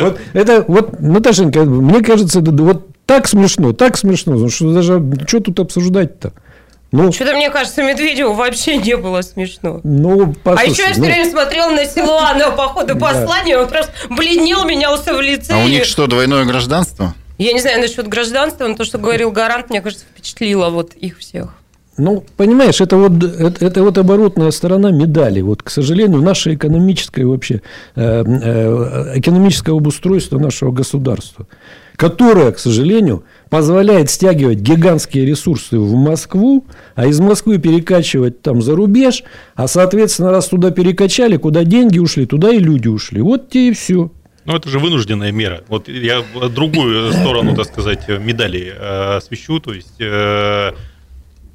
[0.00, 5.60] Вот это, вот, Наташенька, мне кажется, вот так смешно, так смешно, что даже, что тут
[5.60, 6.34] обсуждать-то?
[6.92, 9.80] Ну, Что-то, мне кажется, Медведеву вообще не было смешно.
[9.82, 11.06] Ну, послушай, а еще я все ну...
[11.06, 15.54] время смотрел на Силуанова по ходу послания, он просто бледнел, менялся в лице.
[15.54, 17.14] А у них что, двойное гражданство?
[17.38, 21.18] Я не знаю насчет гражданства, но то, что говорил Гарант, мне кажется, впечатлило вот их
[21.18, 21.54] всех.
[21.96, 25.40] Ну, понимаешь, это вот, это, это вот оборотная сторона медали.
[25.40, 27.62] Вот, к сожалению, наше экономическое вообще,
[27.94, 31.46] э, э, экономическое обустройство нашего государства,
[31.94, 36.64] которое, к сожалению, позволяет стягивать гигантские ресурсы в Москву,
[36.96, 39.22] а из Москвы перекачивать там за рубеж,
[39.54, 43.20] а, соответственно, раз туда перекачали, куда деньги ушли, туда и люди ушли.
[43.20, 44.10] Вот те и все.
[44.44, 45.64] Ну, это же вынужденная мера.
[45.68, 50.72] Вот я другую сторону, так сказать, медали э, освещу, то есть э,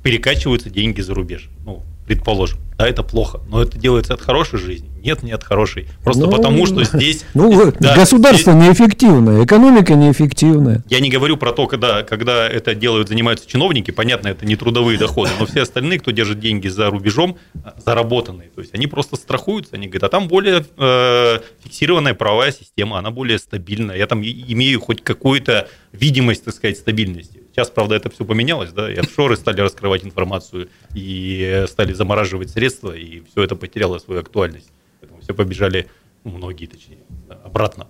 [0.01, 1.49] перекачиваются деньги за рубеж.
[1.65, 2.57] Ну, предположим.
[2.75, 4.89] Да, это плохо, но это делается от хорошей жизни.
[5.03, 5.87] Нет, не от хорошей.
[6.03, 7.23] Просто ну, потому, что здесь...
[7.35, 8.67] Ну, да, государство здесь...
[8.67, 10.83] неэффективное, экономика неэффективная.
[10.89, 14.97] Я не говорю про то, когда, когда это делают, занимаются чиновники, понятно, это не трудовые
[14.97, 17.37] доходы, но все остальные, кто держит деньги за рубежом,
[17.85, 22.97] заработанные, то есть они просто страхуются, они говорят, а там более э, фиксированная правовая система,
[22.97, 27.38] она более стабильная, я там имею хоть какую-то видимость, так сказать, стабильности.
[27.59, 32.95] Сейчас, правда, это все поменялось, да, и офшоры стали раскрывать информацию, и стали замораживать средства,
[32.95, 34.69] и все это потеряло свою актуальность.
[35.01, 35.89] Поэтому все побежали,
[36.23, 36.99] ну, многие точнее,
[37.43, 37.85] обратно.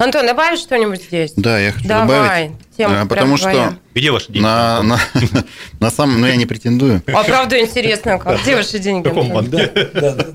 [0.00, 1.34] Антон, добавишь что-нибудь здесь?
[1.36, 2.48] Да, я хочу Давай.
[2.48, 2.52] добавить.
[2.76, 3.78] Тема а, потому что твоя.
[3.94, 4.42] где ваши деньги?
[4.42, 4.98] На, на,
[5.78, 7.00] на самом, ну я не претендую.
[7.06, 8.42] А правда интересно, как?
[8.42, 9.06] Где ваши деньги?
[9.06, 9.70] В каком банке?
[9.94, 10.26] Да, да, да.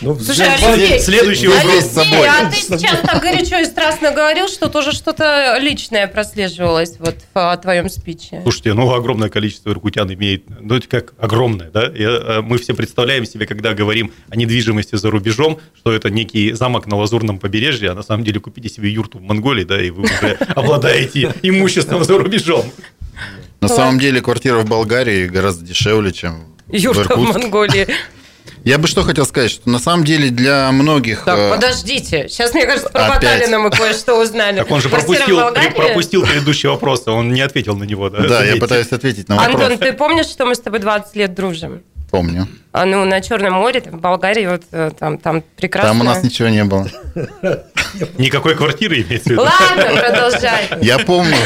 [0.00, 2.26] Ну, Слушай, Алексей, следующий вопрос с собой.
[2.26, 7.56] А ты сейчас так горячо и страстно говорил, что тоже что-то личное прослеживалось вот в
[7.62, 8.40] твоем спиче.
[8.42, 11.84] Слушайте, ну огромное количество иркутян имеет, ну это как огромное, да?
[11.94, 16.52] Я, э, мы все представляем себе, когда говорим о недвижимости за рубежом, что это некий
[16.52, 19.90] замок на Лазурном побережье, а на самом деле купите себе юрту в Монголии, да, и
[19.90, 22.64] вы уже обладаете имуществом за рубежом.
[23.60, 27.88] На самом деле квартира в Болгарии гораздо дешевле, чем Юрта в Монголии.
[28.64, 31.24] Я бы что хотел сказать, что на самом деле для многих...
[31.24, 31.50] Так, э...
[31.50, 32.28] подождите.
[32.28, 34.58] Сейчас, мне кажется, про Баталина мы кое-что узнали.
[34.58, 35.40] Так он же пропустил,
[35.74, 38.10] пропустил предыдущий вопрос, он не ответил на него.
[38.10, 39.62] Да, да я пытаюсь ответить на вопрос.
[39.62, 41.82] Антон, ты помнишь, что мы с тобой 20 лет дружим?
[42.10, 42.48] Помню.
[42.72, 45.90] А ну на Черном море, там, в Болгарии, вот э, там, там прекрасно.
[45.90, 46.88] Там у нас ничего не было.
[48.18, 49.42] Никакой квартиры имеется в виду.
[49.42, 50.68] Ладно, продолжай.
[50.82, 51.36] Я помню.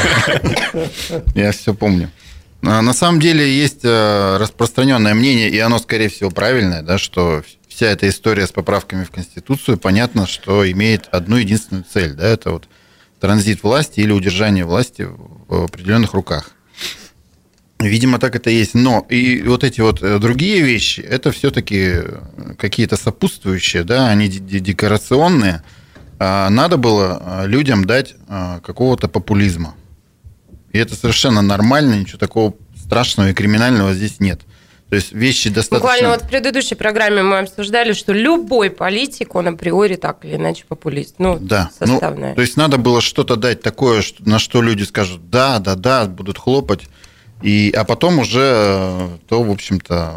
[1.34, 2.10] Я все помню.
[2.66, 7.42] А, на самом деле есть э, распространенное мнение, и оно, скорее всего, правильное, да, что
[7.68, 12.52] вся эта история с поправками в Конституцию, понятно, что имеет одну единственную цель, да, это
[12.52, 12.68] вот
[13.20, 16.52] транзит власти или удержание власти в определенных руках.
[17.80, 18.74] Видимо, так это есть.
[18.74, 21.96] Но и вот эти вот э, другие вещи, это все-таки
[22.56, 25.62] какие-то сопутствующие, да, они декорационные.
[26.18, 28.14] А надо было э, людям дать
[28.62, 29.74] какого-то популизма.
[30.74, 34.40] И это совершенно нормально, ничего такого страшного и криминального здесь нет.
[34.90, 35.78] То есть вещи достаточно...
[35.78, 40.64] Буквально вот в предыдущей программе мы обсуждали, что любой политик, он априори так или иначе
[40.68, 41.14] популист.
[41.18, 41.70] Ну, да.
[41.78, 42.30] составная.
[42.30, 46.06] Ну, то есть надо было что-то дать такое, на что люди скажут «да, да, да»,
[46.06, 46.82] будут хлопать.
[47.44, 50.14] И, а потом уже э, то, в общем-то,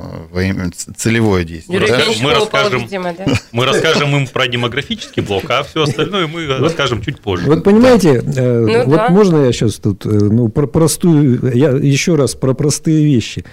[0.96, 1.82] целевое действие.
[1.86, 2.00] Да?
[2.22, 3.26] Мы, расскажем, да?
[3.52, 7.48] мы расскажем им про демографический блок, а все остальное мы расскажем чуть позже.
[7.48, 8.42] Вот понимаете, да.
[8.42, 9.10] Э, ну, вот да.
[9.10, 13.44] можно я сейчас тут э, ну, про простую, я еще раз про простые вещи.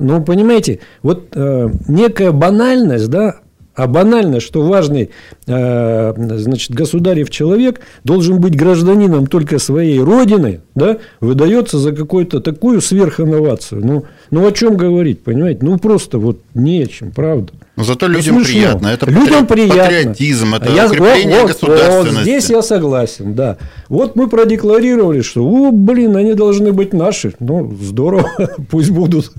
[0.00, 3.36] Ну, понимаете, вот э, некая банальность, да,
[3.74, 5.10] а банально, что важный
[5.46, 12.80] э, значит, государев человек должен быть гражданином только своей родины, да, выдается за какую-то такую
[12.80, 13.84] сверхинновацию.
[13.84, 15.60] Ну, ну о чем говорить, понимаете?
[15.62, 17.52] Ну просто вот не о чем, правда.
[17.80, 18.52] Но зато ну, людям смешно.
[18.52, 18.88] приятно.
[18.88, 19.66] Это людям патри...
[19.66, 19.84] приятно.
[19.84, 22.14] патриотизм, это я, укрепление вот, государственности.
[22.14, 23.56] Вот здесь я согласен, да.
[23.88, 27.32] Вот мы продекларировали, что, о, блин, они должны быть наши.
[27.40, 28.30] Ну, здорово,
[28.70, 29.32] пусть будут.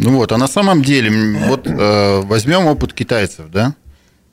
[0.00, 3.76] Ну вот, а на самом деле, вот э, возьмем опыт китайцев, да?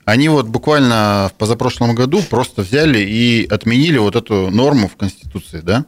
[0.04, 5.60] Они вот буквально в позапрошлом году просто взяли и отменили вот эту норму в Конституции,
[5.60, 5.82] да?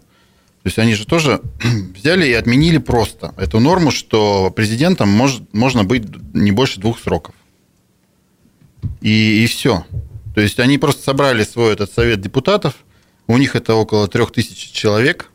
[0.63, 1.41] То есть они же тоже
[1.97, 7.35] взяли и отменили просто эту норму, что президентом может, можно быть не больше двух сроков.
[9.01, 9.85] И, и все.
[10.35, 12.75] То есть они просто собрали свой этот совет депутатов,
[13.27, 15.31] у них это около трех тысяч человек,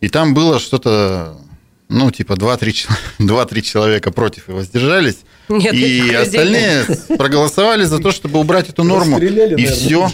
[0.00, 1.36] и там было что-то,
[1.88, 6.86] ну, типа 2-3 человека против и воздержались, Нет, и остальные
[7.16, 10.10] проголосовали за то, чтобы убрать эту норму, и все.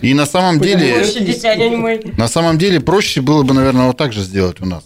[0.00, 1.04] И на самом деле...
[2.16, 4.84] На самом деле проще было бы, наверное, вот так же сделать у нас.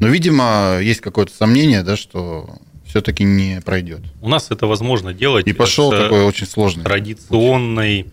[0.00, 2.58] Но, видимо, есть какое-то сомнение, да, что
[2.92, 4.00] все-таки не пройдет.
[4.20, 5.46] У нас это возможно делать.
[5.46, 6.84] И пошел такой очень сложный.
[6.84, 8.12] Традиционный,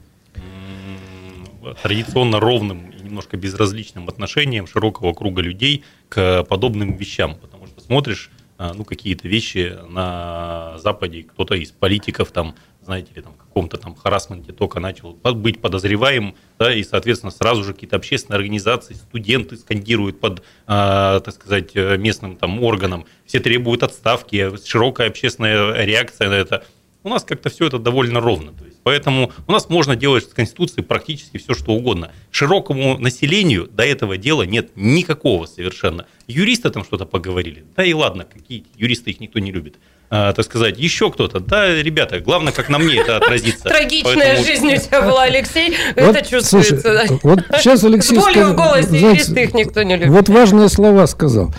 [1.83, 7.35] традиционно ровным и немножко безразличным отношением широкого круга людей к подобным вещам.
[7.35, 12.55] Потому что смотришь а, ну, какие-то вещи на Западе, кто-то из политиков там
[12.89, 17.73] знаете ли, там, каком-то там харасменте только начал быть подозреваемым, да, и, соответственно, сразу же
[17.73, 24.57] какие-то общественные организации, студенты скандируют под, э, так сказать, местным там органам, все требуют отставки,
[24.65, 26.65] широкая общественная реакция на это.
[27.03, 28.53] У нас как-то все это довольно ровно.
[28.53, 32.11] То есть, поэтому у нас можно делать с Конституцией практически все, что угодно.
[32.31, 36.07] Широкому населению до этого дела нет никакого совершенно.
[36.25, 37.63] Юристы там что-то поговорили.
[37.75, 39.77] Да и ладно, какие юристы, их никто не любит.
[40.11, 41.39] А, так сказать, еще кто-то.
[41.39, 43.69] Да, ребята, главное, как на мне это отразится.
[43.69, 47.05] Трагичная жизнь у тебя была, Алексей, это чувствуется.
[47.21, 50.11] Вот сейчас Алексей С болью в голосе, их никто не любит.
[50.11, 51.53] Вот важные слова сказал.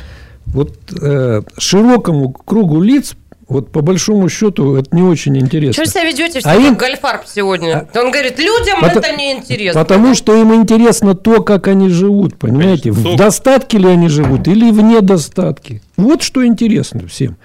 [0.47, 3.15] Вот э, широкому кругу лиц
[3.51, 5.85] вот по большому счету это не очень интересно.
[5.85, 6.77] Что себя ведете все а им...
[6.77, 7.89] Гольфарб сегодня?
[7.93, 7.99] А...
[7.99, 8.97] Он говорит, людям Пот...
[8.97, 9.81] это не интересно.
[9.83, 12.93] Потому что им интересно то, как они живут, понимаете?
[12.93, 13.11] Конечно.
[13.11, 15.83] В достатке ли они живут или в недостатке.
[15.97, 17.37] Вот что интересно всем.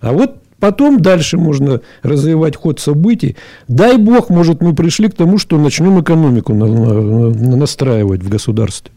[0.00, 3.34] А вот Потом дальше можно развивать ход событий.
[3.66, 8.92] Дай бог, может, мы пришли к тому, что начнем экономику настраивать в государстве.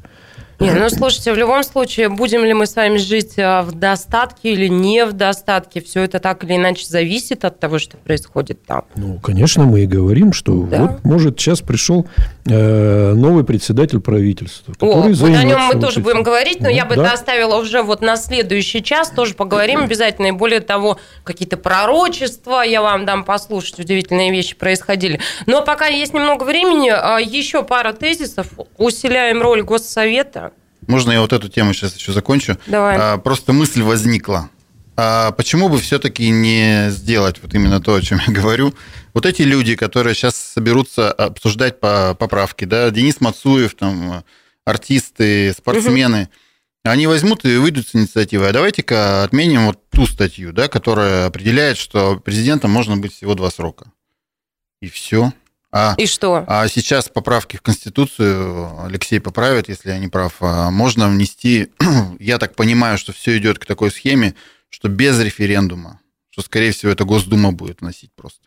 [0.60, 4.54] Не, ну слушайте, в любом случае, будем ли мы с вами жить а, в достатке
[4.54, 8.86] или не в достатке, все это так или иначе зависит от того, что происходит там.
[8.96, 10.82] Ну, конечно, мы и говорим, что да.
[10.82, 12.08] вот, может, сейчас пришел
[12.46, 16.04] э, новый председатель правительства, который О, вот о нем мы вот тоже этим.
[16.04, 17.14] будем говорить, но ну, я бы да.
[17.14, 22.82] оставила уже вот на следующий час, тоже поговорим обязательно, и более того, какие-то пророчества я
[22.82, 25.20] вам дам послушать, удивительные вещи происходили.
[25.46, 30.52] Но пока есть немного времени, а, еще пара тезисов, усиляем роль Госсовета,
[30.88, 32.58] можно я вот эту тему сейчас еще закончу?
[32.68, 32.98] Давай.
[33.00, 34.50] А, просто мысль возникла.
[34.98, 38.74] А почему бы все-таки не сделать вот именно то, о чем я говорю?
[39.14, 44.24] Вот эти люди, которые сейчас соберутся обсуждать по поправки, да, Денис Мацуев, там,
[44.66, 46.92] артисты, спортсмены, угу.
[46.92, 48.50] они возьмут и выйдут с инициативой.
[48.50, 53.52] А давайте-ка отменим вот ту статью, да, которая определяет, что президентом можно быть всего два
[53.52, 53.92] срока.
[54.82, 55.34] И все.
[55.78, 56.46] А, и что?
[56.48, 61.68] А сейчас поправки в Конституцию, Алексей поправит, если я не прав, а можно внести,
[62.20, 64.36] я так понимаю, что все идет к такой схеме,
[64.70, 68.45] что без референдума, что, скорее всего, это Госдума будет вносить просто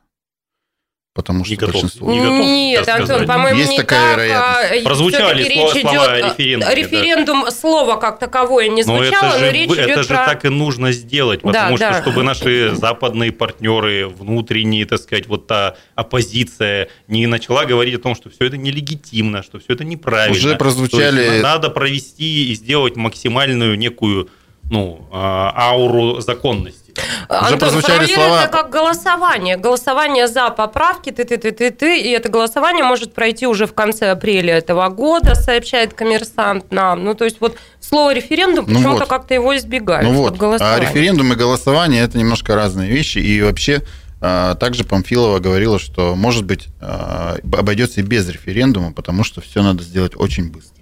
[1.18, 2.12] потому что не готов, большинство...
[2.12, 4.24] Не готов Нет, Антон, по-моему, Есть не такая так.
[4.24, 4.84] вероятность.
[4.84, 6.70] Прозвучали слова, речь слова идет, референдум.
[6.72, 7.50] Референдум, да.
[7.50, 10.26] слово как таковое не звучало, но, это же, но речь это идет же про...
[10.26, 12.02] так и нужно сделать, потому да, что, да.
[12.02, 18.14] чтобы наши западные партнеры, внутренние, так сказать, вот та оппозиция не начала говорить о том,
[18.14, 20.36] что все это нелегитимно, что все это неправильно.
[20.36, 21.40] Уже прозвучали...
[21.40, 24.30] надо провести и сделать максимальную некую
[24.70, 26.87] ну, а, ауру законности.
[27.28, 28.44] Уже Антон, прозвучали слова...
[28.44, 29.56] это как голосование.
[29.56, 35.34] Голосование за поправки, ты-ты-ты-ты-ты, и это голосование может пройти уже в конце апреля этого года,
[35.34, 37.04] сообщает коммерсант нам.
[37.04, 39.08] Ну, то есть вот слово референдум, ну почему-то вот.
[39.08, 40.08] как-то его избегают.
[40.08, 43.82] Ну вот, а референдум и голосование– это немножко разные вещи, и вообще
[44.20, 49.62] а, также Памфилова говорила, что, может быть, а, обойдется и без референдума, потому что все
[49.62, 50.77] надо сделать очень быстро.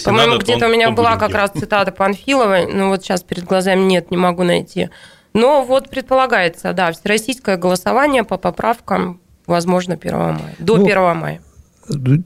[0.00, 4.10] По-моему, где-то у меня была как раз цитата Панфиловой, ну вот сейчас перед глазами нет,
[4.10, 4.90] не могу найти.
[5.34, 11.40] Но вот предполагается, да, всероссийское голосование по поправкам возможно 1 мая, до ну, 1 мая.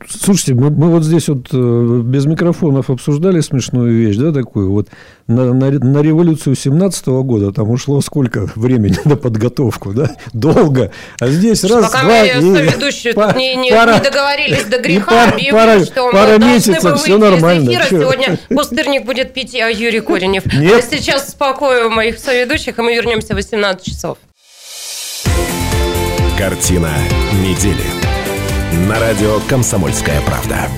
[0.09, 4.89] Слушайте, мы, мы вот здесь вот э, без микрофонов обсуждали смешную вещь, да, такую вот.
[5.27, 10.11] На, на, на революцию 17 года там ушло сколько времени на подготовку, да?
[10.33, 10.93] Долго.
[11.21, 12.21] А здесь что, раз, пока два...
[12.21, 16.11] мы и, соведущие по, тут не, не, пара, не договорились до греха, и пара, что
[16.13, 17.71] пара месяцев, все нормально.
[17.71, 17.85] Эфира.
[17.89, 20.47] Сегодня пустырник будет пить а Юрий Коренев.
[20.55, 20.85] Нет.
[20.85, 24.19] А сейчас успокою моих соведущих, и мы вернемся в 18 часов.
[26.39, 26.91] Картина
[27.43, 28.16] недели
[28.87, 30.69] на радио «Комсомольская правда».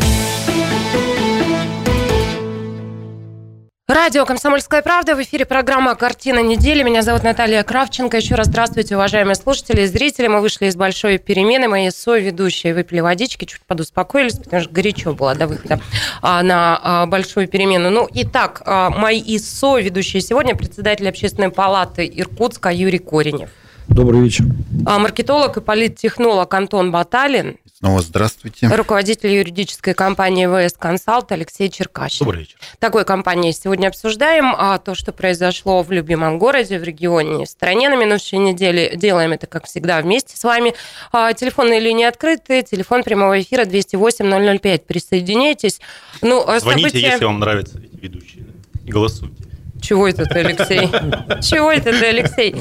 [3.87, 5.15] Радио «Комсомольская правда».
[5.15, 6.83] В эфире программа «Картина недели».
[6.83, 8.17] Меня зовут Наталья Кравченко.
[8.17, 10.27] Еще раз здравствуйте, уважаемые слушатели и зрители.
[10.27, 11.69] Мы вышли из большой перемены.
[11.69, 15.79] Мои соведущие выпили водички, чуть подуспокоились, потому что горячо было до выхода
[16.23, 17.91] а, на а, большую перемену.
[17.91, 23.51] Ну, итак, а, мои соведущие сегодня председатель общественной палаты Иркутска Юрий Коренев.
[23.89, 24.45] Добрый вечер.
[24.85, 27.57] Маркетолог и политтехнолог Антон Баталин.
[27.79, 28.67] Снова здравствуйте.
[28.67, 32.25] Руководитель юридической компании ВС Консалт Алексей Черкащин.
[32.27, 32.57] Добрый вечер.
[32.81, 34.53] Такой компании сегодня обсуждаем.
[34.59, 38.97] А то, что произошло в любимом городе, в регионе, в стране на минувшей неделе.
[38.97, 40.75] Делаем это, как всегда, вместе с вами.
[41.13, 42.63] А, телефонные линии открыты.
[42.63, 44.79] Телефон прямого эфира 208-005.
[44.81, 45.81] Присоединяйтесь.
[46.21, 47.11] Ну, а Звоните, события...
[47.13, 48.45] если вам нравятся эти ведущие.
[48.85, 49.48] И голосуйте.
[49.81, 50.89] Чего это ты, Алексей?
[51.43, 52.55] Чего это ты, Алексей?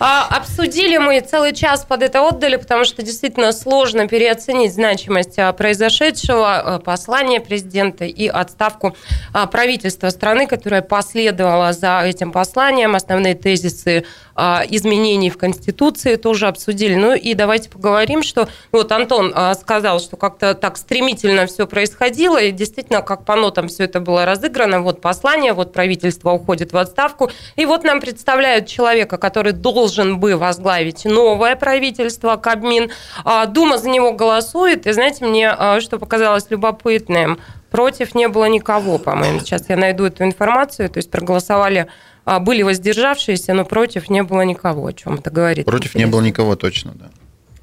[0.00, 5.52] А, обсудили мы целый час под это отдали, потому что действительно сложно переоценить значимость а,
[5.52, 8.96] произошедшего, а, послания президента и отставку
[9.32, 12.94] а, правительства страны, которая последовала за этим посланием.
[12.94, 14.04] Основные тезисы
[14.36, 16.94] изменений в Конституции тоже обсудили.
[16.94, 22.50] Ну и давайте поговорим, что вот Антон сказал, что как-то так стремительно все происходило, и
[22.50, 24.80] действительно, как по нотам все это было разыграно.
[24.80, 27.30] Вот послание, вот правительство уходит в отставку.
[27.56, 32.90] И вот нам представляют человека, который должен бы возглавить новое правительство, Кабмин.
[33.24, 34.86] А, Дума за него голосует.
[34.86, 37.38] И знаете, мне а, что показалось любопытным,
[37.70, 39.40] против не было никого, по-моему.
[39.40, 40.88] Сейчас я найду эту информацию.
[40.88, 41.88] То есть проголосовали а,
[42.24, 44.86] были воздержавшиеся, но против не было никого.
[44.86, 45.66] О чем это говорит?
[45.66, 46.06] Против интересно.
[46.06, 47.10] не было никого, точно, да.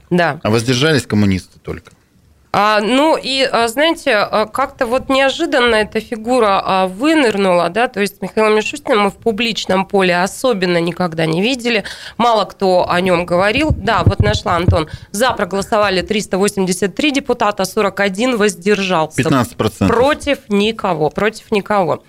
[0.09, 0.39] Да.
[0.43, 1.91] А воздержались коммунисты только.
[2.53, 8.01] А, ну и, а, знаете, а, как-то вот неожиданно эта фигура а, вынырнула, да, то
[8.01, 11.85] есть Михаила Мишустина мы в публичном поле особенно никогда не видели,
[12.17, 13.71] мало кто о нем говорил.
[13.71, 14.89] Да, вот нашла Антон.
[15.11, 19.21] За проголосовали 383 депутата, 41 воздержался.
[19.21, 19.87] 15%.
[19.87, 22.03] Против никого, против никого.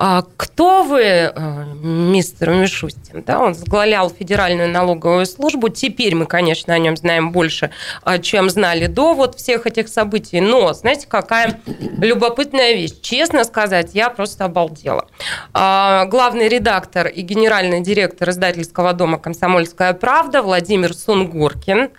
[0.00, 3.24] А кто вы, э, мистер Мишустин?
[3.24, 5.70] Да, он возглавлял Федеральную налоговую службу.
[5.70, 7.70] Теперь мы, конечно, о нем знаем больше,
[8.04, 10.40] э, чем знали до вот всех этих событий.
[10.40, 11.60] Но, знаете, какая
[11.98, 12.92] любопытная вещь.
[13.02, 15.08] Честно сказать, я просто обалдела.
[15.52, 21.90] А, главный редактор и генеральный директор издательского дома «Комсомольская правда» Владимир Сунгоркин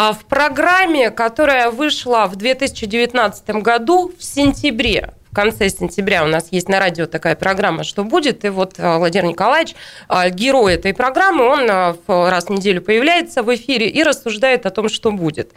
[0.00, 6.68] а в программе, которая вышла в 2019 году в сентябре, конце сентября у нас есть
[6.68, 8.44] на радио такая программа «Что будет?».
[8.44, 9.76] И вот э, Владимир Николаевич,
[10.08, 14.70] э, герой этой программы, он э, раз в неделю появляется в эфире и рассуждает о
[14.70, 15.52] том, что будет.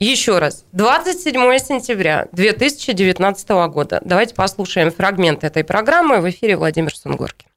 [0.00, 4.00] Еще раз, 27 сентября 2019 года.
[4.04, 6.20] Давайте послушаем фрагмент этой программы.
[6.20, 7.49] В эфире Владимир Сунгоркин.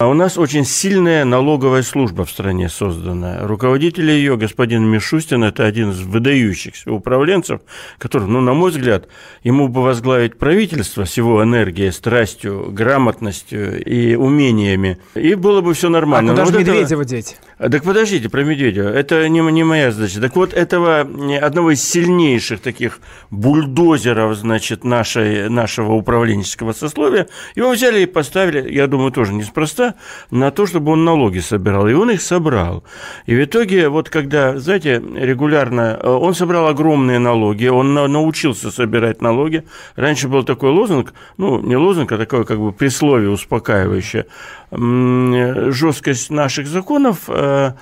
[0.00, 3.40] А у нас очень сильная налоговая служба в стране создана.
[3.40, 7.62] Руководитель ее, господин Мишустин, это один из выдающихся управленцев,
[7.98, 9.08] который, ну, на мой взгляд,
[9.42, 15.88] ему бы возглавить правительство с его энергией, страстью, грамотностью и умениями, и было бы все
[15.88, 16.30] нормально.
[16.30, 17.04] А куда же вот Медведева этого...
[17.04, 17.36] деть?
[17.58, 18.90] Так подождите, про Медведева.
[18.90, 20.20] Это не, не моя задача.
[20.20, 27.26] Так вот, этого одного из сильнейших таких бульдозеров, значит, нашей, нашего управленческого сословия,
[27.56, 29.87] его взяли и поставили, я думаю, тоже неспроста,
[30.30, 31.88] на то, чтобы он налоги собирал.
[31.88, 32.84] И он их собрал.
[33.26, 39.22] И в итоге, вот когда, знаете, регулярно, э, он собрал огромные налоги, он научился собирать
[39.22, 39.64] налоги.
[39.96, 44.26] Раньше был такой лозунг, ну, не лозунг, а такое как бы присловие успокаивающее–
[44.70, 47.72] жесткость наших законов э,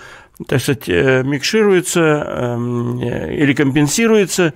[0.46, 4.52] так сказать, э, микшируется эм, или компенсируется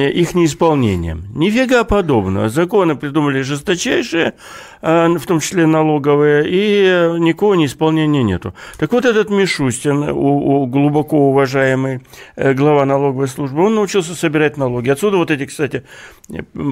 [0.00, 1.24] их неисполнением.
[1.34, 2.48] Нифига подобного.
[2.48, 4.34] Законы придумали жесточайшие,
[4.82, 8.54] в том числе налоговые, и никакого неисполнения нету.
[8.78, 10.06] Так вот, этот Мишустин,
[10.70, 12.02] глубоко уважаемый
[12.36, 14.90] глава налоговой службы, он научился собирать налоги.
[14.90, 15.84] Отсюда вот эти, кстати,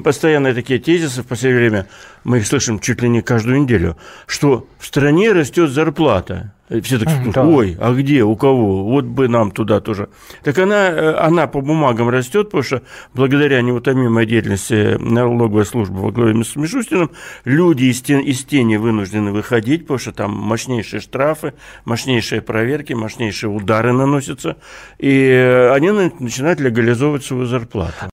[0.03, 1.87] постоянные такие тезисы в последнее время,
[2.23, 3.97] мы их слышим чуть ли не каждую неделю,
[4.27, 6.53] что в стране растет зарплата.
[6.81, 7.09] Все так,
[7.45, 8.85] ой, а где, у кого?
[8.85, 10.07] Вот бы нам туда тоже.
[10.43, 12.81] Так она, э, она по бумагам растет, потому что
[13.13, 17.11] благодаря неутомимой деятельности налоговой службы во главе с Мишустиным
[17.45, 21.53] люди из, тен, из тени вынуждены выходить, потому что там мощнейшие штрафы,
[21.85, 24.57] мощнейшие проверки, мощнейшие удары наносятся,
[24.97, 28.09] и они начинают легализовывать свою зарплату.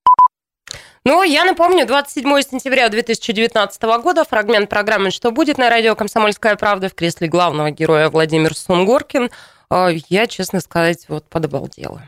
[1.03, 6.91] Ну, я напомню, 27 сентября 2019 года фрагмент программы «Что будет» на радио «Комсомольская правда»
[6.91, 9.31] в кресле главного героя Владимир Сунгоркин.
[9.71, 12.03] А, я, честно сказать, вот подобалдела.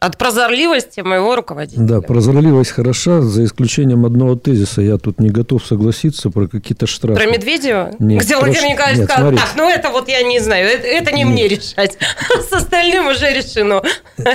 [0.00, 1.86] От прозорливости моего руководителя.
[1.86, 4.82] Да, прозорливость хороша, за исключением одного тезиса.
[4.82, 7.22] Я тут не готов согласиться про какие-то штрафы.
[7.22, 7.92] Про Медведева?
[7.98, 8.68] Нет, Где Владимир про...
[8.68, 9.46] Николаевич Нет, сказал, смотрите.
[9.46, 11.32] так, ну это вот я не знаю, это, это не Нет.
[11.32, 11.96] мне решать.
[12.50, 13.82] С остальным уже решено.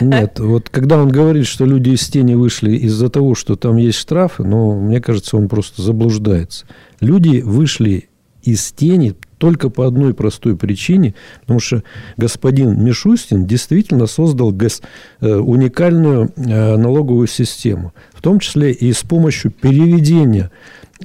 [0.01, 3.99] Нет, вот когда он говорит, что люди из тени вышли из-за того, что там есть
[3.99, 6.66] штрафы, ну, мне кажется, он просто заблуждается.
[6.99, 8.10] Люди вышли
[8.41, 11.84] из тени только по одной простой причине, потому что
[12.18, 19.50] господин Мишустин действительно создал э, уникальную э, налоговую систему, в том числе и с помощью
[19.50, 20.52] переведения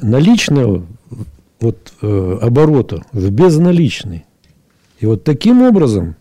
[0.02, 0.84] наличного
[1.60, 4.26] вот, э, оборота в безналичный.
[4.98, 6.16] И вот таким образом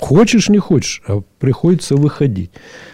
[0.00, 2.52] Хочешь, не хочешь, а приходится выходить.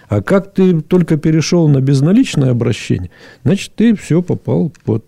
[0.08, 3.10] А как ты только перешел на безналичное обращение,
[3.44, 5.04] значит, ты все попал под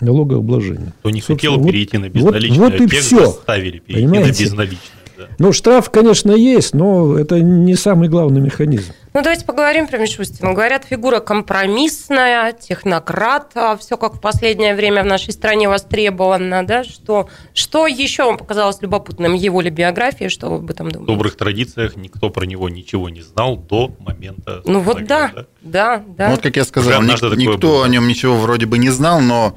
[0.00, 0.92] налогообложение.
[1.00, 3.26] Кто не хотел вот, перейти на безналичное, вот, вот и все.
[3.26, 4.42] заставили перейти Понимаете?
[4.42, 5.04] на безналичное.
[5.38, 8.92] Ну, штраф, конечно, есть, но это не самый главный механизм.
[9.12, 10.52] Ну, давайте поговорим про Мишустина.
[10.52, 16.82] Говорят, фигура компромиссная, технократ, а все как в последнее время в нашей стране востребовано, да?
[16.82, 21.12] Что, что еще вам показалось любопытным его ли биографии, что вы об этом думаете?
[21.12, 24.62] В добрых традициях никто про него ничего не знал до момента...
[24.64, 26.04] Ну, вот да, да, да.
[26.06, 26.24] да.
[26.26, 29.54] Ну, вот как я сказал, ник- никто о нем ничего вроде бы не знал, но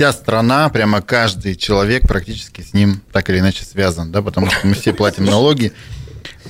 [0.00, 4.66] вся страна, прямо каждый человек практически с ним так или иначе связан, да, потому что
[4.66, 5.74] мы все платим налоги.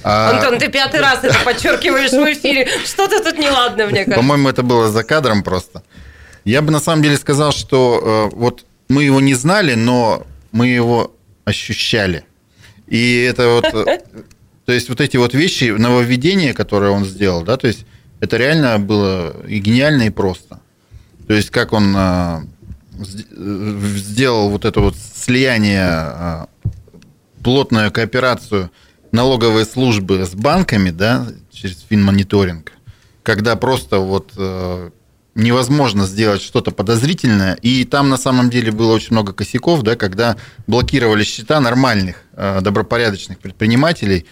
[0.05, 0.31] А...
[0.31, 2.69] Антон, ты пятый раз это подчеркиваешь в эфире.
[2.85, 4.15] Что-то тут неладно, мне кажется.
[4.15, 5.83] По-моему, это было за кадром просто.
[6.45, 10.69] Я бы на самом деле сказал, что э, вот мы его не знали, но мы
[10.69, 11.13] его
[11.45, 12.25] ощущали.
[12.87, 13.99] И это вот, э,
[14.65, 17.85] то есть вот эти вот вещи, нововведения, которые он сделал, да, то есть
[18.21, 20.61] это реально было и гениально, и просто.
[21.27, 22.43] То есть как он э,
[23.05, 26.49] сделал вот это вот слияние, а,
[27.43, 28.71] плотную кооперацию
[29.13, 32.73] налоговой службы с банками, да, через финмониторинг,
[33.23, 34.91] когда просто вот э,
[35.35, 40.37] невозможно сделать что-то подозрительное, и там на самом деле было очень много косяков, да, когда
[40.67, 44.27] блокировали счета нормальных, э, добропорядочных предпринимателей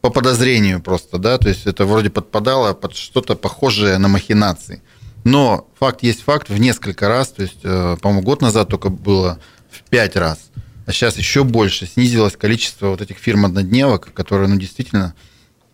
[0.00, 4.82] по подозрению просто, да, то есть это вроде подпадало под что-то похожее на махинации.
[5.24, 9.38] Но факт есть факт в несколько раз, то есть, э, по-моему, год назад только было
[9.70, 10.50] в пять раз,
[10.86, 15.14] а сейчас еще больше снизилось количество вот этих фирм-однодневок, которые, ну, действительно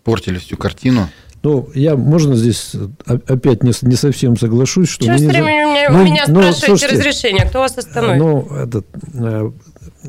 [0.04, 1.08] портили всю картину.
[1.42, 2.72] Ну, я, можно здесь
[3.06, 5.04] опять не, не совсем соглашусь, что...
[5.06, 5.40] Время за...
[5.40, 8.18] меня, ну, меня ну, спрашиваете слушайте, разрешение, кто вас остановит?
[8.18, 9.50] Ну, этот, э,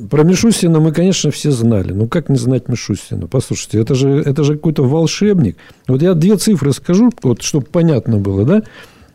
[0.09, 1.93] про Мишустина мы, конечно, все знали.
[1.93, 3.27] Ну, как не знать Мишустина?
[3.27, 5.57] Послушайте, это же, это же какой-то волшебник.
[5.87, 8.63] Вот я две цифры скажу, вот, чтобы понятно было, да?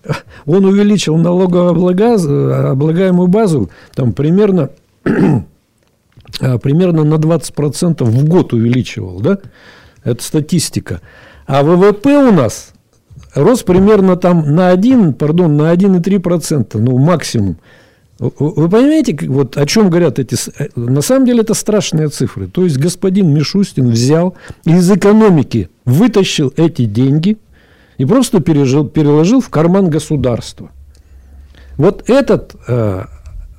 [0.46, 4.70] он увеличил налогооблагаемую базу там примерно,
[6.38, 9.38] примерно на 20% в год увеличивал, да?
[10.04, 11.00] Это статистика.
[11.46, 12.72] А ВВП у нас
[13.34, 17.56] рос примерно там на 1, пардон, на 1,3%, ну, максимум.
[18.18, 20.36] Вы понимаете, вот о чем говорят эти...
[20.58, 22.46] Э, на самом деле это страшные цифры.
[22.46, 27.38] То есть господин Мишустин взял из экономики, вытащил эти деньги–
[28.02, 30.72] и просто пережил, переложил в карман государства.
[31.76, 33.04] Вот этот э,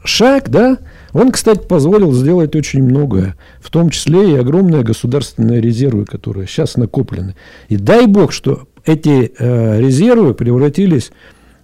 [0.04, 0.80] шаг, да,
[1.14, 6.76] он, кстати, позволил сделать очень многое, в том числе и огромные государственные резервы, которые сейчас
[6.76, 7.36] накоплены.
[7.70, 11.14] И дай бог, что эти э, резервы превратились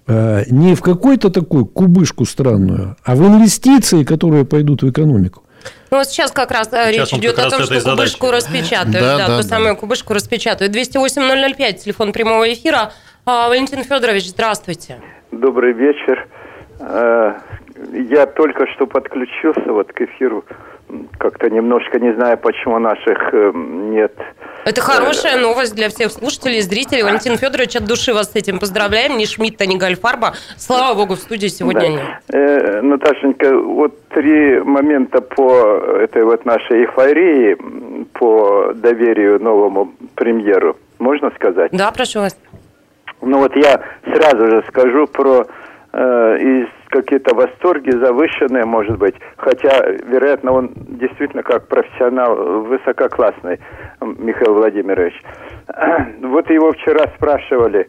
[0.08, 5.44] э, не в какую-то такую кубышку странную, а в инвестиции, которые пойдут в экономику.
[5.92, 8.46] Ну, вот сейчас как раз да, речь идет о том, что кубышку задачи.
[8.46, 8.92] распечатают.
[8.92, 9.44] Да, да, да, ту да.
[9.44, 10.76] самую кубышку распечатают.
[10.76, 12.92] 208-005, телефон прямого эфира.
[13.26, 15.02] А, Валентин Федорович, здравствуйте.
[15.32, 16.28] Добрый вечер.
[16.80, 17.34] Э,
[17.94, 20.46] я только что подключился вот к эфиру.
[21.18, 24.14] Как-то немножко не знаю, почему наших э, нет.
[24.66, 27.04] Это хорошая новость для всех слушателей, зрителей.
[27.04, 29.18] Валентин Федорович, от души вас с этим поздравляем.
[29.18, 30.34] Ни Шмидта, ни Гальфарба.
[30.58, 31.88] Слава богу, в студии сегодня да.
[31.88, 32.02] нет.
[32.30, 37.58] Э, Наташенька, вот три момента по этой вот нашей эйфории,
[38.14, 40.76] по доверию новому премьеру.
[40.98, 41.72] Можно сказать?
[41.72, 42.38] Да, прошу вас.
[43.22, 45.46] Ну вот я сразу же скажу про
[45.94, 49.16] э, из какие-то восторги завышенные, может быть.
[49.38, 53.60] Хотя, вероятно, он действительно как профессионал высококлассный,
[54.02, 55.14] Михаил Владимирович.
[56.22, 57.88] Вот его вчера спрашивали,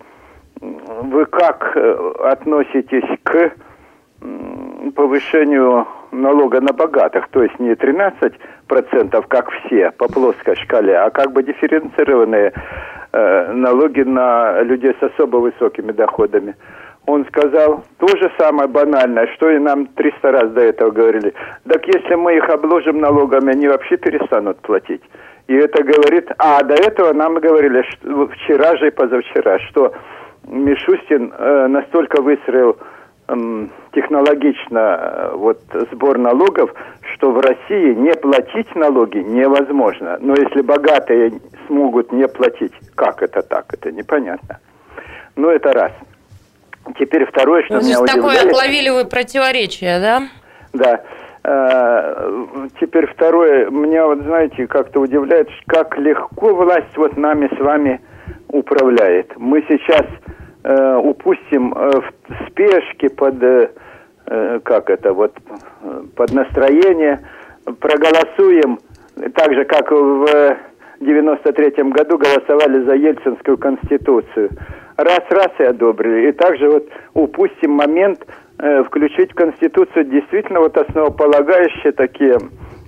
[0.61, 3.53] вы как э, относитесь к
[4.95, 11.33] повышению налога на богатых, то есть не 13%, как все по плоской шкале, а как
[11.33, 12.53] бы дифференцированные
[13.13, 16.57] э, налоги на людей с особо высокими доходами
[17.07, 21.35] он сказал то же самое банальное, что и нам 300 раз до этого говорили.
[21.69, 25.03] Так если мы их обложим налогами, они вообще перестанут платить.
[25.49, 26.31] И это говорит...
[26.39, 29.93] А до этого нам говорили что, вчера же и позавчера, что
[30.47, 32.77] Мишустин э, настолько выстроил
[33.29, 35.59] э, технологично вот
[35.91, 36.73] сбор налогов,
[37.15, 40.19] что в России не платить налоги невозможно.
[40.21, 41.33] Но если богатые
[41.67, 43.67] смогут не платить, как это так?
[43.73, 44.61] Это непонятно.
[45.37, 45.93] Ну, это раз.
[46.99, 48.23] Теперь второе, что ну, меня удивляет...
[48.23, 50.23] такое отловили вы противоречие, да?
[50.73, 51.01] Да.
[51.43, 58.01] А, теперь второе, меня вот, знаете, как-то удивляет, как легко власть вот нами с вами
[58.49, 59.33] управляет.
[59.37, 60.07] Мы сейчас
[60.65, 63.71] э, упустим э, в спешке под, э,
[64.27, 65.35] э как это, вот,
[66.17, 67.21] под настроение,
[67.81, 68.79] проголосуем
[69.35, 70.57] так же, как в
[71.01, 74.51] в 93 году голосовали за Ельцинскую конституцию.
[75.03, 76.29] Раз-раз и одобрили.
[76.29, 78.27] И также вот упустим момент
[78.59, 82.39] э, включить в конституцию действительно вот основополагающие такие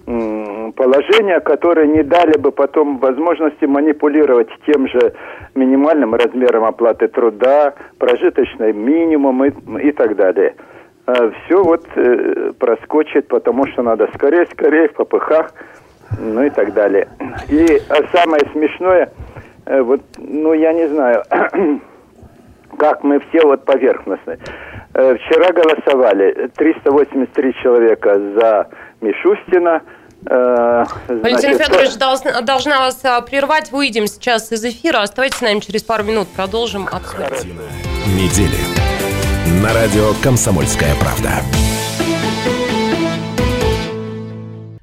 [0.04, 5.14] положения, которые не дали бы потом возможности манипулировать тем же
[5.54, 10.54] минимальным размером оплаты труда, прожиточный минимум и, и так далее.
[11.06, 15.52] А Все вот э, проскочит, потому что надо скорее-скорее в попыхах,
[16.18, 17.08] ну и так далее.
[17.48, 19.12] И а самое смешное,
[19.66, 21.22] э, вот, ну я не знаю,
[22.78, 24.38] как мы все вот поверхностны.
[24.94, 28.68] Э, вчера голосовали 383 человека за
[29.00, 29.82] Мишустина.
[30.26, 33.72] Э, Валентин Федорович, должна, должна вас а, прервать.
[33.72, 35.00] Выйдем сейчас из эфира.
[35.00, 36.28] Оставайтесь с нами через пару минут.
[36.28, 37.44] Продолжим обсуждать.
[38.06, 38.58] недели.
[39.62, 41.30] На радио «Комсомольская правда».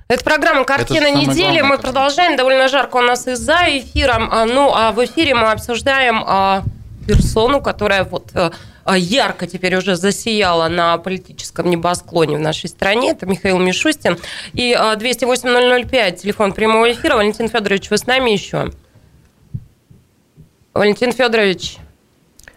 [0.09, 1.61] Это программа «Картина Это недели».
[1.61, 2.35] Мы продолжаем.
[2.35, 4.27] Довольно жарко у нас и за эфиром.
[4.31, 6.63] А, ну, а в эфире мы обсуждаем а,
[7.09, 8.51] персону, которая вот э,
[8.85, 13.11] а, ярко теперь уже засияла на политическом небосклоне в нашей стране.
[13.11, 14.19] Это Михаил Мишустин.
[14.53, 17.15] И 208-005, а, телефон прямого эфира.
[17.15, 18.71] Валентин Федорович, вы с нами еще?
[20.75, 21.77] Валентин Федорович,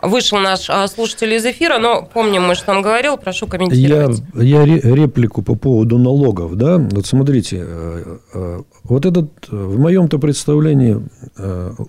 [0.02, 4.22] вышел наш а, слушатель из эфира, но помним мы, что он говорил, прошу комментировать.
[4.34, 10.18] Я, я реплику по поводу налогов, да, вот смотрите, э, э, вот этот, в моем-то
[10.18, 11.00] представлении,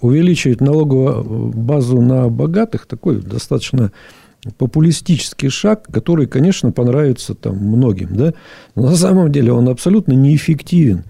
[0.02, 3.92] увеличивать налоговую базу на богатых, такой достаточно
[4.58, 8.34] популистический шаг, который, конечно, понравится там многим, да,
[8.76, 11.04] но на самом деле он абсолютно неэффективен.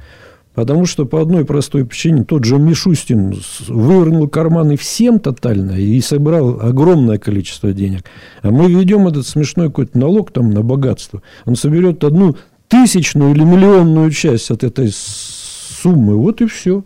[0.54, 3.36] Потому что по одной простой причине тот же Мишустин
[3.68, 8.04] вывернул карманы всем тотально и собрал огромное количество денег.
[8.42, 11.24] А мы ведем этот смешной какой-то налог там на богатство.
[11.46, 12.36] Он соберет одну
[12.68, 16.16] тысячную или миллионную часть от этой суммы.
[16.16, 16.84] Вот и все.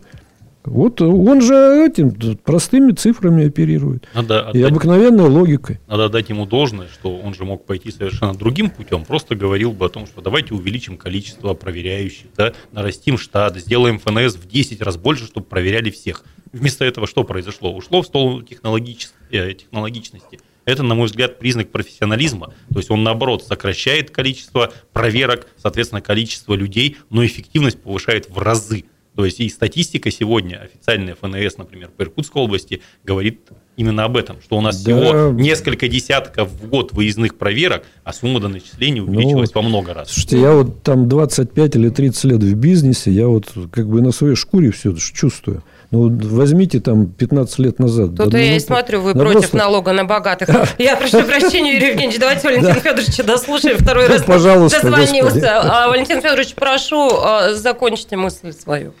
[0.68, 1.54] Вот он же
[1.86, 4.08] этим простыми цифрами оперирует.
[4.14, 5.80] Надо отдать, и обыкновенной логикой.
[5.86, 9.04] Надо отдать ему должное, что он же мог пойти совершенно другим путем.
[9.04, 14.34] Просто говорил бы о том, что давайте увеличим количество проверяющих, да, нарастим штат, сделаем ФНС
[14.36, 16.24] в 10 раз больше, чтобы проверяли всех.
[16.52, 17.74] Вместо этого что произошло?
[17.74, 19.08] Ушло в сторону технологич...
[19.30, 20.40] Э, технологичности.
[20.68, 22.52] Это, на мой взгляд, признак профессионализма.
[22.70, 28.84] То есть он, наоборот, сокращает количество проверок, соответственно, количество людей, но эффективность повышает в разы.
[29.18, 33.40] То есть и статистика сегодня, официальная ФНС, например, по Иркутской области, говорит
[33.76, 34.94] именно об этом, что у нас да.
[34.94, 39.68] всего несколько десятков в год выездных проверок, а сумма до начисления ну, увеличилась ну, во
[39.68, 40.12] много раз.
[40.12, 44.12] Слушайте, я вот там 25 или 30 лет в бизнесе, я вот как бы на
[44.12, 45.64] своей шкуре все чувствую.
[45.90, 48.10] Ну, возьмите там 15 лет назад.
[48.16, 49.56] Тут да, я ну, и смотрю, вы против просто...
[49.56, 50.48] налога на богатых.
[50.78, 54.22] Я прошу прощения, Юрий Евгеньевич, давайте Валентин Федоровича дослушаем второй раз.
[54.22, 55.60] Пожалуйста, Дозвонился.
[55.62, 58.92] А, Валентин Федорович, прошу, а, закончите мысль свою.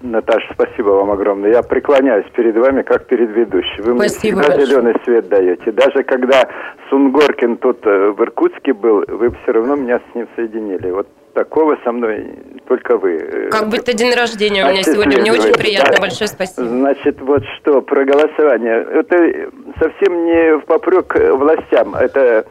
[0.00, 1.50] Наташа, спасибо вам огромное.
[1.50, 3.82] Я преклоняюсь перед вами, как перед ведущим.
[3.82, 5.72] Вы спасибо мне всегда зеленый свет даете.
[5.72, 6.48] Даже когда
[6.88, 10.90] Сунгоркин тут э, в Иркутске был, вы все равно меня с ним соединили.
[10.92, 11.08] Вот
[11.38, 12.26] такого со мной
[12.66, 13.16] только вы.
[13.16, 15.20] Э, как будто день рождения у меня сегодня.
[15.20, 15.94] Мне очень приятно.
[15.94, 16.00] Да.
[16.00, 16.66] Большое спасибо.
[16.66, 18.86] Значит, вот что, про голосование.
[18.92, 21.94] Это совсем не в попрек властям.
[21.94, 22.44] Это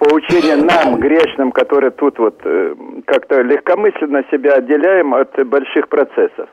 [0.00, 2.74] поучение нам, грешным, которые тут вот э,
[3.06, 6.48] как-то легкомысленно себя отделяем от больших процессов.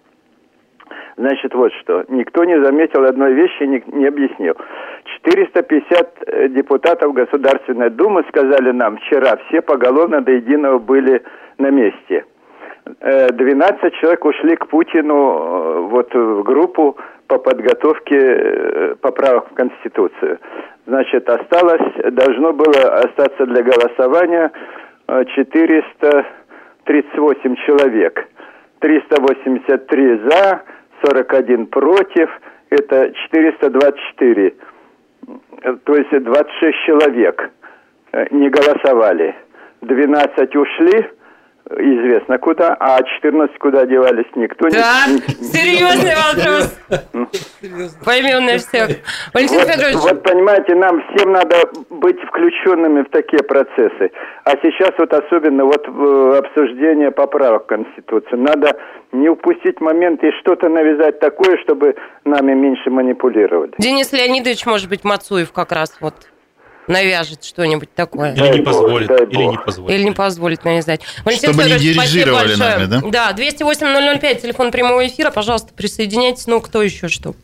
[1.19, 2.05] Значит, вот что.
[2.07, 4.55] Никто не заметил одной вещи, не, не объяснил.
[5.17, 11.21] 450 э, депутатов Государственной Думы сказали нам вчера, все поголовно до единого были
[11.59, 12.25] на месте.
[12.85, 16.97] 12 э, человек ушли к Путину э, вот в группу
[17.27, 20.39] по подготовке поправок в Конституцию.
[20.87, 24.51] Значит, осталось, должно было остаться для голосования
[25.07, 28.27] 438 человек.
[28.79, 30.61] 383 за,
[31.03, 32.29] 41 против,
[32.69, 34.55] это 424.
[35.83, 37.51] То есть 26 человек
[38.11, 39.35] э, не голосовали.
[39.81, 41.09] 12 ушли,
[41.69, 45.05] известно куда, а 14 куда девались, никто да?
[45.07, 45.19] не...
[45.43, 46.79] серьезный вопрос.
[48.03, 48.89] Поймем на всех.
[49.33, 49.95] Валентин вот, Федорович.
[49.97, 51.55] Вот понимаете, нам всем надо
[51.89, 54.11] быть включенными в такие процессы.
[54.45, 58.39] А сейчас вот особенно вот обсуждение поправок в Конституцию.
[58.41, 58.75] Надо
[59.11, 61.95] не упустить момент и что-то навязать такое, чтобы
[62.25, 63.73] нами меньше манипулировали.
[63.77, 66.15] Денис Леонидович, может быть, Мацуев как раз вот
[66.89, 68.33] навяжет что-нибудь такое.
[68.33, 69.11] Или не позволит.
[69.11, 69.95] Или не позволит.
[69.95, 71.01] Или не позволит навязать.
[71.23, 73.01] Валентин Чтобы не дирижировали нами, да?
[73.09, 75.31] Да, 208-005, телефон прямого эфира.
[75.31, 76.47] Пожалуйста, присоединяйтесь.
[76.47, 77.35] Ну, кто еще что?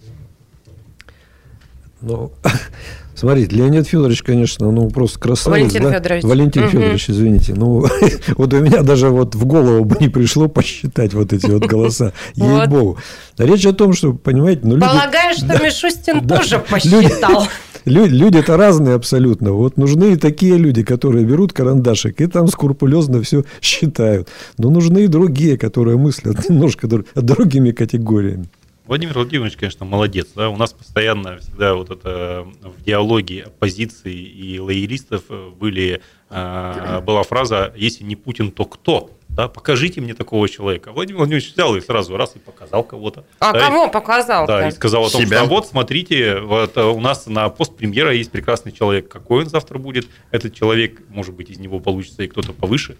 [2.01, 2.31] Ну,
[3.15, 5.57] Смотрите, Леонид Федорович, конечно, ну просто красавец.
[5.57, 5.93] Валентин да?
[5.93, 6.23] Федорович.
[6.23, 6.71] Валентин угу.
[6.71, 7.53] Федорович, извините.
[7.55, 7.85] Ну,
[8.37, 12.11] вот у меня даже вот в голову бы не пришло посчитать вот эти вот голоса.
[12.35, 12.97] Ей-богу.
[13.37, 14.85] Речь о том, что, понимаете, ну люди...
[14.85, 17.47] Полагаю, что Мишустин тоже посчитал.
[17.85, 19.51] Люди-то разные абсолютно.
[19.51, 24.27] Вот нужны и такие люди, которые берут карандашик и там скрупулезно все считают.
[24.57, 28.47] Но нужны и другие, которые мыслят немножко другими категориями.
[28.87, 30.27] Владимир Владимирович, конечно, молодец.
[30.35, 30.49] Да?
[30.49, 35.23] У нас постоянно всегда вот это в диалоге оппозиции и лоялистов
[35.59, 40.93] были, э, была фраза «если не Путин, то кто?» да, покажите мне такого человека.
[40.93, 43.25] Владимир Владимирович взял и сразу раз и показал кого-то.
[43.39, 44.47] А да, кого показал?
[44.47, 45.39] Да, и сказал о том, Себя.
[45.39, 49.09] что вот, смотрите, вот у нас на пост премьера есть прекрасный человек.
[49.09, 50.07] Какой он завтра будет?
[50.31, 52.95] Этот человек, может быть, из него получится и кто-то повыше.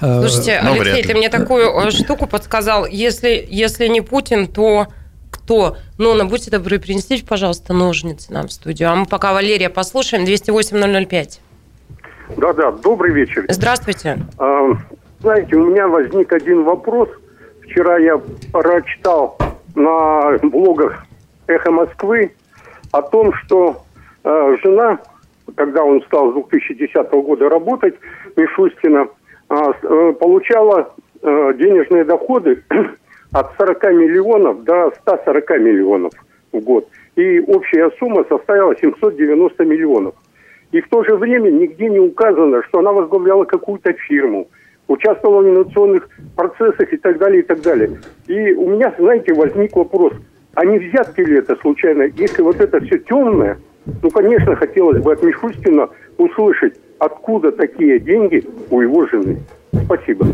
[0.00, 2.86] Э, Слушайте, Но Алексей, ты мне такую э, штуку подсказал.
[2.86, 4.86] Если, если не Путин, то
[5.32, 5.76] кто?
[5.98, 8.90] Ну, на будьте добры, принесите, пожалуйста, ножницы нам в студию.
[8.90, 10.24] А мы пока Валерия послушаем.
[10.24, 11.40] 208-005.
[12.36, 13.44] Да-да, добрый вечер.
[13.48, 14.18] Здравствуйте.
[14.38, 14.70] А,
[15.20, 17.08] знаете, у меня возник один вопрос.
[17.62, 18.20] Вчера я
[18.52, 19.38] прочитал
[19.74, 21.04] на блогах
[21.46, 22.32] «Эхо Москвы»
[22.92, 23.82] о том, что
[24.22, 24.98] э, жена,
[25.56, 27.94] когда он стал с 2010 года работать,
[28.36, 29.08] Мишустина,
[29.48, 32.62] а, э, получала э, денежные доходы
[33.32, 36.12] от 40 миллионов до 140 миллионов
[36.52, 36.88] в год.
[37.16, 40.14] И общая сумма составила 790 миллионов.
[40.74, 44.48] И в то же время нигде не указано, что она возглавляла какую-то фирму,
[44.88, 48.00] участвовала в инновационных процессах и так далее, и так далее.
[48.26, 50.14] И у меня, знаете, возник вопрос,
[50.54, 52.10] а не взятки ли это случайно?
[52.16, 53.56] Если вот это все темное,
[54.02, 59.38] ну, конечно, хотелось бы от Мишустина услышать, откуда такие деньги у его жены.
[59.84, 60.26] Спасибо.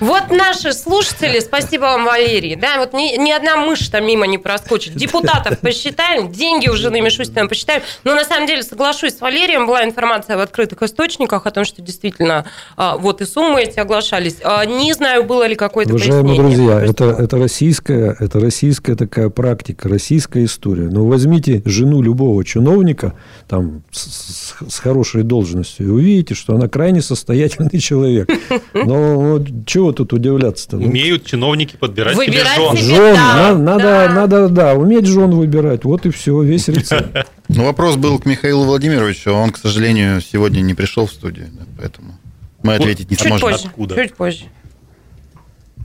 [0.00, 4.38] Вот наши слушатели, спасибо вам, Валерий, да, вот ни, ни одна мышь там мимо не
[4.38, 4.94] проскочит.
[4.94, 7.82] Депутатов посчитаем, деньги у жены Мишустина посчитаем.
[8.04, 11.82] Но на самом деле соглашусь с Валерием, была информация в открытых источниках о том, что
[11.82, 12.46] действительно
[12.78, 14.36] а, вот и суммы эти оглашались.
[14.42, 19.90] А, не знаю, было ли какое-то Уважаемые друзья, это, это, российская, это российская такая практика,
[19.90, 20.88] российская история.
[20.88, 23.12] Но возьмите жену любого чиновника
[23.48, 28.30] там с, с хорошей должностью и увидите, что она крайне состоятельный человек.
[28.72, 30.76] Но чего чего тут удивляться-то?
[30.76, 32.96] Ну, Умеют чиновники подбирать выбирать себе жен.
[32.96, 34.12] Жен, да, надо, да.
[34.12, 35.84] надо, да, уметь жен выбирать.
[35.84, 37.26] Вот и все, весь рецепт.
[37.52, 42.16] Ну, вопрос был к Михаилу Владимировичу, он, к сожалению, сегодня не пришел в студию, поэтому
[42.62, 43.50] мы ответить не Чуть сможем.
[43.50, 43.66] Позже.
[43.66, 43.94] Откуда?
[43.96, 44.44] Чуть позже.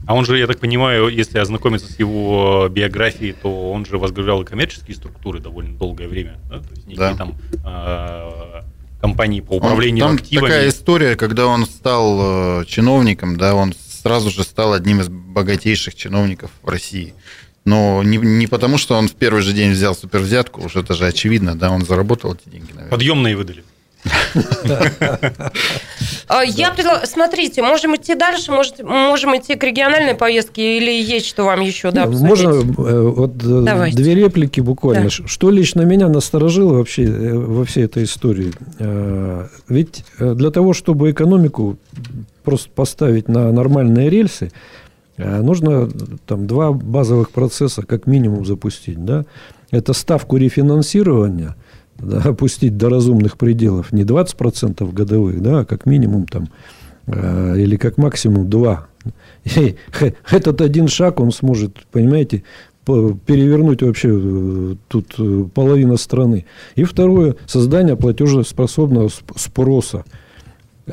[0.06, 4.42] А он же, я так понимаю, если ознакомиться с его биографией, то он же возглавлял
[4.42, 6.38] и коммерческие структуры довольно долгое время.
[6.48, 6.58] Да?
[6.58, 7.16] То есть да.
[7.16, 7.34] там
[7.64, 8.62] э,
[9.00, 10.48] компании по управлению он, там активами.
[10.48, 13.72] такая история, когда он стал э, чиновником, да, он
[14.06, 17.12] сразу же стал одним из богатейших чиновников в России.
[17.64, 21.06] Но не, не потому, что он в первый же день взял супервзятку, уж это же
[21.06, 22.90] очевидно, да, он заработал эти деньги, наверное.
[22.90, 23.64] Подъемные выдали.
[26.28, 31.26] А, я предлагаю, смотрите, можем идти дальше, может, можем идти к региональной повестке или есть
[31.26, 35.08] что вам еще да, Можно э, вот э, две реплики буквально.
[35.08, 38.52] Что лично меня насторожило вообще э, во всей этой истории?
[39.68, 41.78] Ведь для того, чтобы экономику
[42.44, 44.50] просто поставить на нормальные рельсы,
[45.16, 45.88] нужно
[46.26, 49.04] там два базовых процесса как минимум запустить.
[49.04, 49.24] Да?
[49.70, 51.54] Это ставку рефинансирования–
[51.98, 56.48] да, опустить до разумных пределов не 20% годовых, да, а как минимум там,
[57.06, 58.86] э, или как максимум 2.
[59.56, 59.76] И
[60.30, 62.42] этот один шаг, он сможет, понимаете,
[62.84, 66.46] перевернуть вообще э, тут э, половина страны.
[66.76, 70.04] И второе, создание платежеспособного спроса.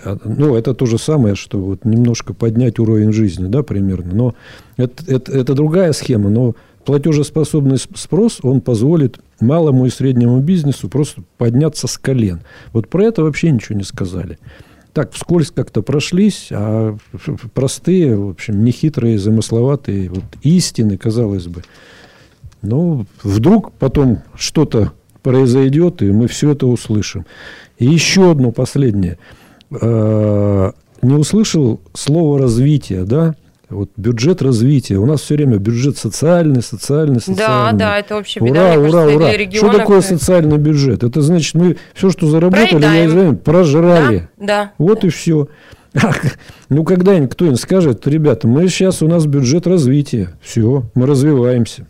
[0.04, 4.16] А, ну, это то же самое, что вот немножко поднять уровень жизни, да, примерно.
[4.16, 4.36] Но
[4.76, 6.56] это, это, это другая схема, но
[6.86, 12.42] платежеспособный спрос, он позволит малому и среднему бизнесу просто подняться с колен.
[12.72, 14.38] Вот про это вообще ничего не сказали.
[14.94, 16.96] Так, вскользь как-то прошлись, а
[17.54, 21.64] простые, в общем, нехитрые, замысловатые вот истины, казалось бы.
[22.62, 27.26] Ну, вдруг потом что-то произойдет, и мы все это услышим.
[27.80, 29.18] И еще одно последнее.
[29.82, 33.36] А, не услышал слово развитие, да?
[33.74, 34.98] Вот бюджет развития.
[34.98, 37.78] У нас все время бюджет социальный, социальный, социальный.
[37.78, 38.76] Да, да, это вообще беда.
[38.78, 39.32] Ура, ура, ура.
[39.52, 41.04] Что такое социальный бюджет?
[41.04, 43.38] Это значит, мы все, что заработали, Проедаем.
[43.38, 44.30] прожрали.
[44.38, 44.72] Да, да.
[44.78, 45.48] Вот и все.
[46.70, 50.30] Ну, когда-нибудь кто-нибудь скажет, ребята, мы сейчас, у нас бюджет развития.
[50.42, 51.86] Все, мы развиваемся.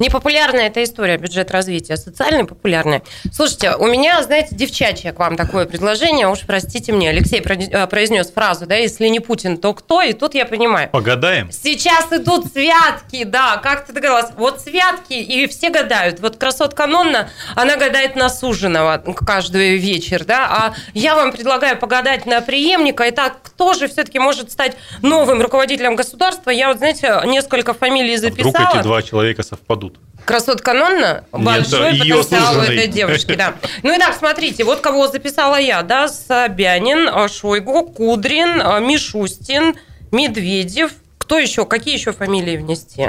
[0.00, 3.02] Непопулярная эта история, бюджет развития, социально популярная.
[3.32, 8.30] Слушайте, у меня, знаете, девчачье к вам такое предложение, уж простите мне, Алексей э, произнес
[8.30, 10.02] фразу, да, если не Путин, то кто?
[10.02, 10.90] И тут я понимаю.
[10.90, 11.50] Погадаем.
[11.52, 14.32] Сейчас идут святки, да, как ты договорилась.
[14.36, 16.20] Вот святки, и все гадают.
[16.20, 22.26] Вот красотка Нонна, она гадает на суженого каждый вечер, да, а я вам предлагаю погадать
[22.26, 26.50] на преемника, и так, кто же все-таки может стать новым руководителем государства?
[26.50, 28.54] Я вот, знаете, несколько фамилий записала.
[28.54, 29.98] А вдруг эти два человека совпадут?
[30.24, 33.54] Красотка Нонна, большой Нет, потенциал у этой девушки, да.
[33.82, 39.74] Ну и так, смотрите, вот кого записала я, да, Собянин, Шойгу, Кудрин, Мишустин,
[40.12, 40.92] Медведев.
[41.18, 41.66] Кто еще?
[41.66, 43.04] Какие еще фамилии внести?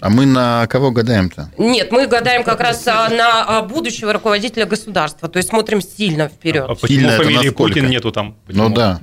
[0.00, 1.50] А мы на кого гадаем-то?
[1.58, 5.28] Нет, мы гадаем как раз а, на а, будущего руководителя государства.
[5.28, 6.66] То есть смотрим сильно вперед.
[6.68, 8.36] А почему сильно фамилии Путин нету там?
[8.46, 8.68] Почему?
[8.68, 9.00] Ну да.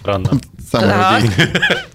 [0.00, 0.30] Странно.
[0.70, 1.18] Самого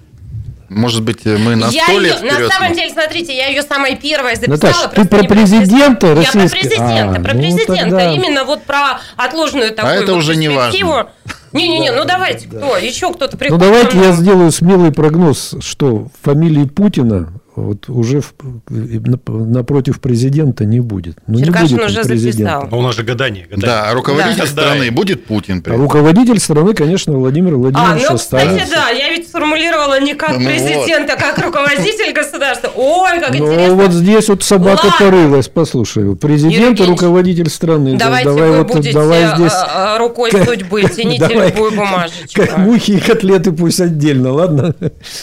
[0.74, 2.40] Может быть, мы на сто лет вперед?
[2.40, 4.72] На самом деле, смотрите, я ее самая первая записала.
[4.72, 6.08] Наташа, ты про президента?
[6.08, 7.76] Я про президента, а, про ну президента.
[7.76, 8.14] Тогда...
[8.14, 11.08] Именно вот про отложенную такую А это вот уже не важно.
[11.54, 12.78] Не-не-не, ну давайте, кто?
[12.78, 13.64] Еще кто-то приходит.
[13.64, 18.34] Ну давайте я сделаю смелый прогноз, что фамилии Путина вот уже в,
[18.70, 21.18] напротив президента не будет.
[21.28, 22.54] Ну, Черкашин не будет уже президента.
[22.54, 22.68] записал.
[22.72, 23.46] Но у нас же гадание.
[23.46, 23.66] гадание.
[23.66, 24.48] Да, а руководитель да.
[24.48, 25.64] страны будет Путин.
[25.66, 30.38] А руководитель страны, конечно, Владимир Владимирович А, ну, кстати, да, я ведь сформулировала не как
[30.38, 31.18] ну, президент, вот.
[31.18, 32.72] а как руководитель государства.
[32.76, 33.76] Ой, как ну, интересно.
[33.76, 34.94] вот здесь вот собака Ладно.
[35.00, 36.16] порылась, послушай.
[36.16, 37.98] Президент и руководитель страны.
[37.98, 39.54] Давайте давай вы вот, будете давай здесь...
[39.54, 42.44] А, а, рукой судьбы, тяните любую бумажечку.
[42.58, 44.76] Мухи и котлеты пусть отдельно, ладно?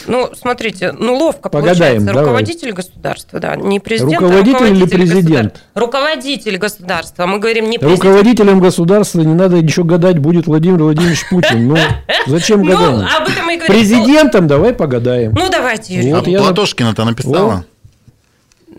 [0.07, 4.21] Ну, смотрите, ну ловко Погадаем, получается руководитель государства, да, не президент.
[4.21, 5.53] Руководитель, а руководитель или президент?
[5.53, 5.61] Государ...
[5.75, 7.25] Руководитель государства.
[7.25, 8.03] Мы говорим не президент.
[8.03, 11.67] Руководителем государства не надо ничего гадать, будет Владимир Владимирович Путин.
[11.67, 11.77] Ну,
[12.27, 13.09] зачем ну, гадать?
[13.17, 13.75] об этом мы говорим.
[13.75, 15.33] Президентом давай погадаем.
[15.33, 16.13] Ну, давайте, Юрий.
[16.13, 16.39] Вот я...
[16.39, 17.65] Платошкина-то написала.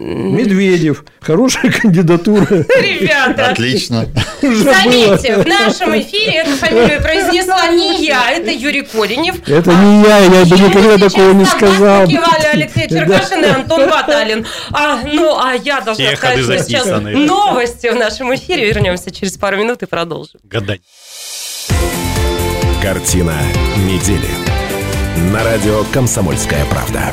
[0.03, 1.05] Медведев.
[1.20, 2.46] Хорошая кандидатура.
[2.46, 3.50] Ребята.
[3.50, 4.09] Отлично.
[4.40, 9.48] Заметьте, в нашем эфире эту фамилию произнесла не я, это Юрий Коренев.
[9.48, 12.07] Это не я, я бы никогда такого не сказал.
[12.07, 14.46] Кивали Алексей Черкашин и Антон Баталин.
[14.72, 18.66] А, ну, а я должна сказать, что сейчас новости в нашем эфире.
[18.66, 20.40] Вернемся через пару минут и продолжим.
[20.44, 20.80] Гадать.
[22.82, 23.34] Картина
[23.76, 24.28] недели.
[25.32, 27.12] На радио «Комсомольская правда».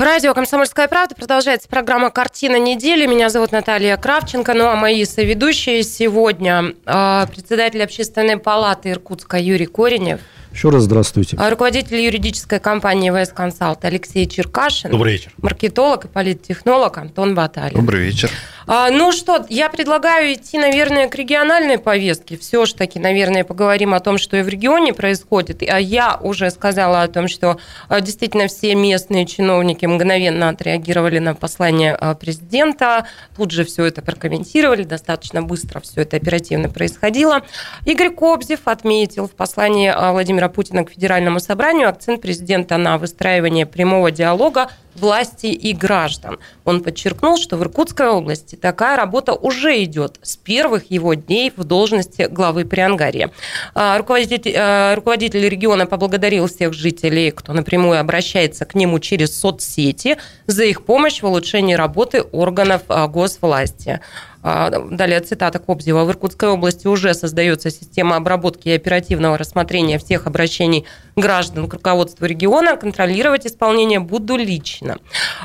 [0.00, 3.04] Радио «Комсомольская правда» продолжается программа «Картина недели».
[3.04, 4.54] Меня зовут Наталья Кравченко.
[4.54, 10.20] Ну а мои соведущие сегодня а, председатель общественной палаты Иркутска Юрий Коренев.
[10.52, 11.36] Еще раз здравствуйте.
[11.38, 14.90] А, руководитель юридической компании ВС Консалт Алексей Черкашин.
[14.90, 15.32] Добрый вечер.
[15.38, 17.74] Маркетолог и политтехнолог Антон Баталин.
[17.74, 18.30] Добрый вечер.
[18.66, 22.36] А, ну что, я предлагаю идти, наверное, к региональной повестке.
[22.36, 25.62] Все ж таки, наверное, поговорим о том, что и в регионе происходит.
[25.68, 31.34] А я уже сказала о том, что а, действительно все местные чиновники мгновенно отреагировали на
[31.34, 33.06] послание а, президента.
[33.36, 34.84] Тут же все это прокомментировали.
[34.84, 37.42] Достаточно быстро все это оперативно происходило.
[37.86, 44.10] Игорь Кобзев отметил в послании Владимира Путина к Федеральному собранию акцент президента на выстраивание прямого
[44.10, 46.38] диалога власти и граждан.
[46.64, 51.64] Он подчеркнул, что в Иркутской области такая работа уже идет с первых его дней в
[51.64, 53.30] должности главы Приангария.
[53.74, 60.16] А, руководитель, а, руководитель региона поблагодарил всех жителей, кто напрямую обращается к нему через соцсети,
[60.46, 64.00] за их помощь в улучшении работы органов а, госвласти.
[64.42, 66.04] А, далее цитата Кобзева.
[66.04, 72.24] В Иркутской области уже создается система обработки и оперативного рассмотрения всех обращений граждан к руководству
[72.24, 72.76] региона.
[72.76, 74.98] Контролировать исполнение буду лично.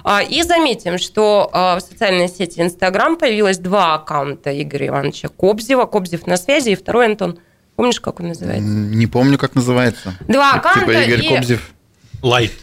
[0.03, 5.85] А, и заметим, что а, в социальной сети Инстаграм появилось два аккаунта Игоря Ивановича Кобзева.
[5.85, 7.39] Кобзев на связи и второй Антон.
[7.75, 8.69] Помнишь, как он называется?
[8.69, 10.13] Не помню, как называется.
[10.27, 10.93] Два типа аккаунта.
[10.93, 11.29] Типа Игорь и...
[11.29, 11.71] Кобзев.
[12.21, 12.53] Light.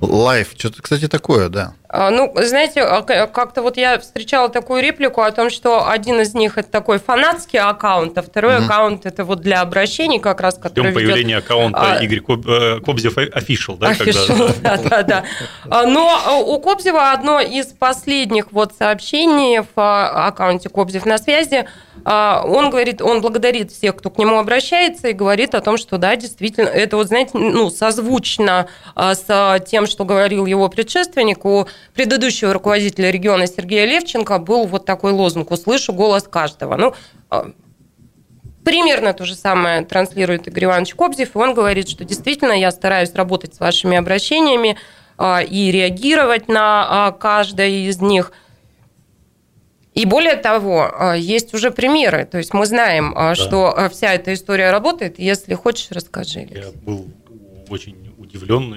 [0.00, 1.74] Life, что-то, кстати, такое, да.
[1.88, 6.34] А, ну, знаете, а, как-то вот я встречала такую реплику о том, что один из
[6.34, 8.64] них это такой фанатский аккаунт, а второй mm-hmm.
[8.64, 11.14] аккаунт это вот для обращений как раз, который Ждем ведет...
[11.14, 12.04] появления аккаунта а...
[12.04, 12.46] Игорь Коб...
[12.46, 13.92] Э, Кобзев Official, да?
[13.92, 15.86] Official, да, да, да.
[15.86, 21.66] Но у Кобзева одно из последних вот сообщений в аккаунте Кобзев на связи–
[22.08, 25.98] а, он говорит, он благодарит всех, кто к нему обращается, и говорит о том, что
[25.98, 31.44] да, действительно, это вот, знаете, ну, созвучно а, с тем, что говорил его предшественник.
[31.44, 36.76] У предыдущего руководителя региона Сергея Левченко был вот такой лозунг «Услышу голос каждого».
[36.76, 36.94] Ну,
[37.30, 37.50] а,
[38.64, 43.14] Примерно то же самое транслирует Игорь Иванович Кобзев, и он говорит, что действительно я стараюсь
[43.14, 44.76] работать с вашими обращениями
[45.48, 48.32] и реагировать на каждое из них–
[49.96, 52.26] и более того, а, есть уже примеры.
[52.30, 53.34] То есть мы знаем, а, да.
[53.34, 55.18] что а, вся эта история работает.
[55.18, 56.46] Если хочешь, расскажи.
[56.50, 57.08] Я был
[57.70, 58.74] очень удивлен,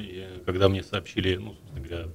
[0.52, 2.06] когда мне сообщили, ну, собственно говоря,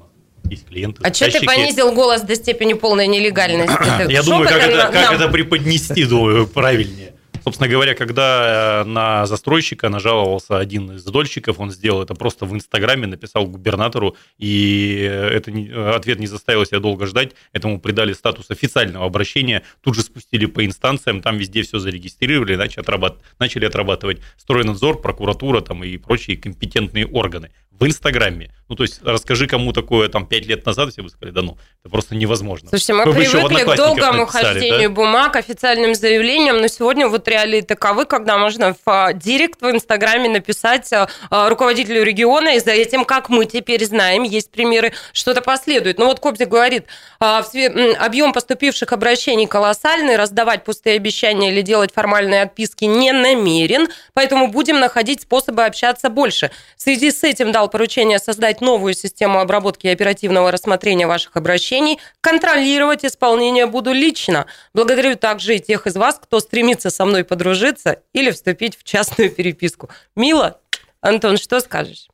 [0.51, 1.01] есть клиенты.
[1.05, 4.09] А что ты понизил голос до степени полной нелегальности?
[4.12, 7.14] Я думаю, как это, как это преподнести, думаю, правильнее.
[7.45, 12.55] Собственно говоря, когда э, на застройщика нажаловался один из дольщиков, он сделал это просто в
[12.55, 17.78] Инстаграме, написал губернатору, и э, это не, э, ответ не заставил себя долго ждать, этому
[17.80, 23.18] придали статус официального обращения, тут же спустили по инстанциям, там везде все зарегистрировали, начали, отрабат,
[23.39, 28.51] начали отрабатывать стройнадзор, прокуратура там, и прочие компетентные органы в Инстаграме.
[28.68, 31.59] Ну, то есть, расскажи кому такое там пять лет назад, все бы сказали, да ну,
[31.83, 32.70] это просто невозможно.
[32.70, 34.95] Слушайте, мы, мы привыкли к долгому хождению да?
[34.95, 40.31] бумаг, официальным заявлениям, но сегодня вот реалии таковы, когда можно в а, директ в Инстаграме
[40.31, 45.43] написать а, а, руководителю региона, и за этим, как мы теперь знаем, есть примеры, что-то
[45.43, 45.99] последует.
[45.99, 46.87] Ну вот Кобзик говорит,
[47.18, 54.81] объем поступивших обращений колоссальный, раздавать пустые обещания или делать формальные отписки не намерен, поэтому будем
[54.81, 56.51] находить способы общаться больше.
[56.79, 61.99] В связи с этим дал поручение создать новую систему обработки и оперативного рассмотрения ваших обращений.
[62.21, 64.47] Контролировать исполнение буду лично.
[64.73, 69.31] Благодарю также и тех из вас, кто стремится со мной подружиться или вступить в частную
[69.31, 69.89] переписку.
[70.17, 70.61] Мило?
[71.01, 72.09] Антон, что скажешь?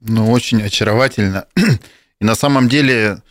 [0.00, 1.46] Ну, очень очаровательно.
[2.20, 3.22] И на самом деле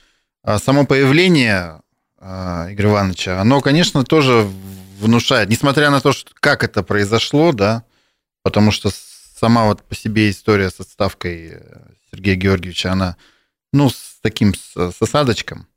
[0.44, 1.82] а, само появление
[2.18, 4.48] а, Игоря Ивановича, оно, конечно, тоже
[5.00, 7.84] внушает, несмотря на то, что, как это произошло, да,
[8.44, 8.90] потому что
[9.42, 11.62] сама вот по себе история с отставкой э,
[12.12, 13.18] Сергея Георгиевича, она,
[13.74, 15.68] ну, с таким с, с осадочком,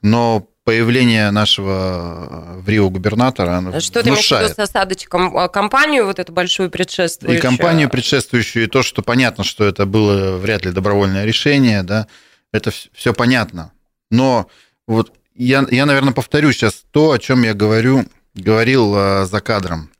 [0.00, 5.48] но появление нашего э, в Рио губернатора оно Что ты имеешь с осадочком?
[5.48, 7.38] Компанию вот эту большую предшествующую?
[7.38, 12.06] И компанию предшествующую, и то, что понятно, что это было вряд ли добровольное решение, да,
[12.52, 13.72] это все понятно.
[14.12, 14.48] Но
[14.86, 19.90] вот я, я, наверное, повторю сейчас то, о чем я говорю, говорил э, за кадром,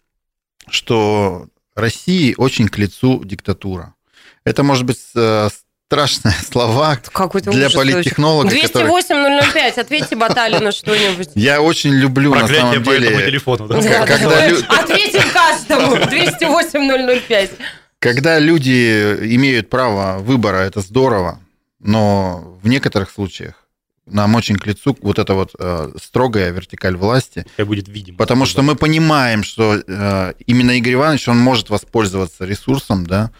[0.68, 3.94] что России очень к лицу диктатура.
[4.44, 5.48] Это может быть э,
[5.86, 6.98] страшные слова
[7.44, 8.48] для политтехнолога.
[8.48, 11.30] 208-005, ответьте Баталину что-нибудь.
[11.34, 13.10] Я очень люблю, Проклятие на самом деле...
[13.10, 13.68] по телефону.
[13.68, 13.80] Да?
[13.80, 14.58] Да, когда лю...
[14.68, 15.96] Ответим каждому.
[17.16, 17.50] 208-005.
[17.98, 21.40] Когда люди имеют право выбора, это здорово,
[21.80, 23.63] но в некоторых случаях
[24.06, 27.46] нам очень к лицу вот эта вот э, строгая вертикаль власти.
[27.56, 28.18] Это будет видимо.
[28.18, 33.30] Потому что мы понимаем, что э, именно Игорь Иванович, он может воспользоваться ресурсом, да,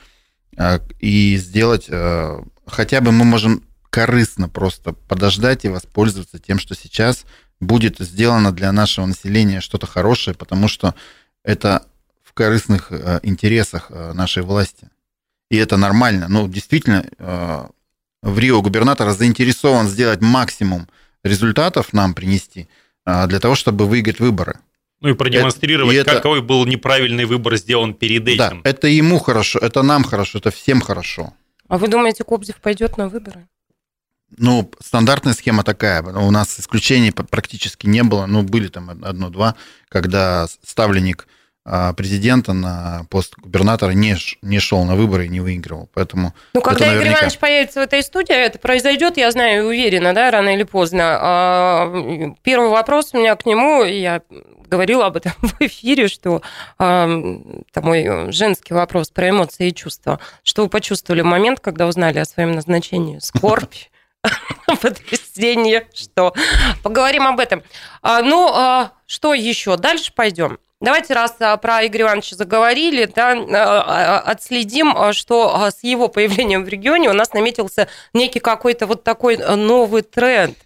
[0.56, 6.74] э, и сделать, э, хотя бы мы можем корыстно просто подождать и воспользоваться тем, что
[6.74, 7.24] сейчас
[7.60, 10.94] будет сделано для нашего населения что-то хорошее, потому что
[11.44, 11.86] это
[12.22, 14.88] в корыстных э, интересах э, нашей власти.
[15.50, 16.26] И это нормально.
[16.28, 17.66] Ну, действительно, э,
[18.24, 20.88] в Рио губернатор заинтересован сделать максимум
[21.22, 22.68] результатов нам принести
[23.04, 24.58] а, для того, чтобы выиграть выборы.
[25.00, 28.62] Ну и продемонстрировать, это, и какой это, был неправильный выбор сделан перед этим.
[28.62, 31.34] Да, это ему хорошо, это нам хорошо, это всем хорошо.
[31.68, 33.46] А вы думаете, Кобзев пойдет на выборы?
[34.38, 36.02] Ну, стандартная схема такая.
[36.02, 38.26] У нас исключений практически не было.
[38.26, 39.54] Ну, были там одно-два,
[39.88, 41.28] когда ставленник
[41.96, 45.88] президента на пост губернатора не, не шел на выборы и не выигрывал.
[45.94, 47.06] Поэтому ну, когда наверняка...
[47.06, 51.18] Игорь Иванович появится в этой студии, это произойдет, я знаю, уверена, да, рано или поздно.
[51.20, 54.20] А, первый вопрос у меня к нему, я
[54.66, 56.42] говорила об этом в эфире, что
[56.78, 57.06] а,
[57.70, 60.20] это мой женский вопрос про эмоции и чувства.
[60.42, 63.18] Что вы почувствовали в момент, когда узнали о своем назначении?
[63.22, 63.74] Скорбь?
[64.80, 66.32] потрясение, что
[66.82, 67.62] поговорим об этом.
[68.02, 69.76] А, ну, а, что еще?
[69.76, 70.58] Дальше пойдем.
[70.84, 76.62] Давайте, раз а, про Игоря Ивановича заговорили, да, а, а, отследим, что с его появлением
[76.62, 80.58] в регионе у нас наметился некий какой-то вот такой новый тренд.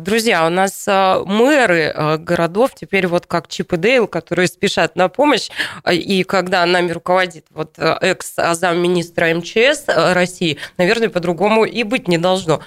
[0.00, 5.48] Друзья, у нас мэры городов теперь вот как Чип и Дейл, которые спешат на помощь,
[5.88, 12.62] и когда нами руководит вот экс-замминистра МЧС России, наверное, по-другому и быть не должно.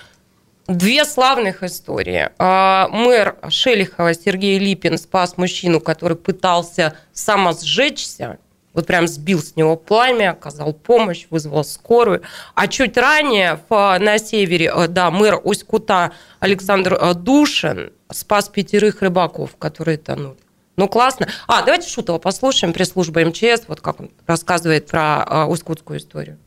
[0.67, 2.29] Две славных истории.
[2.39, 8.37] А, мэр Шелихова Сергей Липин спас мужчину, который пытался самосжечься,
[8.73, 12.23] вот прям сбил с него пламя, оказал помощь, вызвал скорую.
[12.55, 19.01] А чуть ранее в, на севере, э, да, мэр Усть-Кута Александр э, Душин спас пятерых
[19.01, 20.37] рыбаков, которые тонули.
[20.75, 21.27] Ну, классно.
[21.45, 26.39] А, давайте Шутова послушаем, пресс-служба МЧС, вот как он рассказывает про э, Усть-Кутскую историю.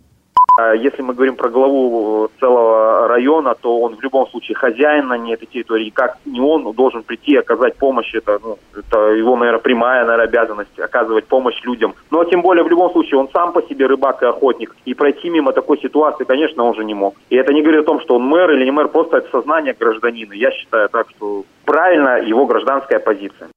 [0.59, 5.17] А если мы говорим про главу целого района, то он в любом случае хозяин на
[5.31, 5.91] этой территории.
[5.91, 8.15] Как не он должен прийти и оказать помощь.
[8.15, 11.95] Это, ну, это его, наверное, прямая наверное, обязанность оказывать помощь людям.
[12.11, 14.75] Но тем более в любом случае он сам по себе рыбак и охотник.
[14.87, 17.15] И пройти мимо такой ситуации, конечно, он же не мог.
[17.29, 19.75] И это не говорит о том, что он мэр или не мэр, просто это сознание
[19.79, 20.33] гражданина.
[20.33, 23.49] Я считаю так, что правильно его гражданская позиция.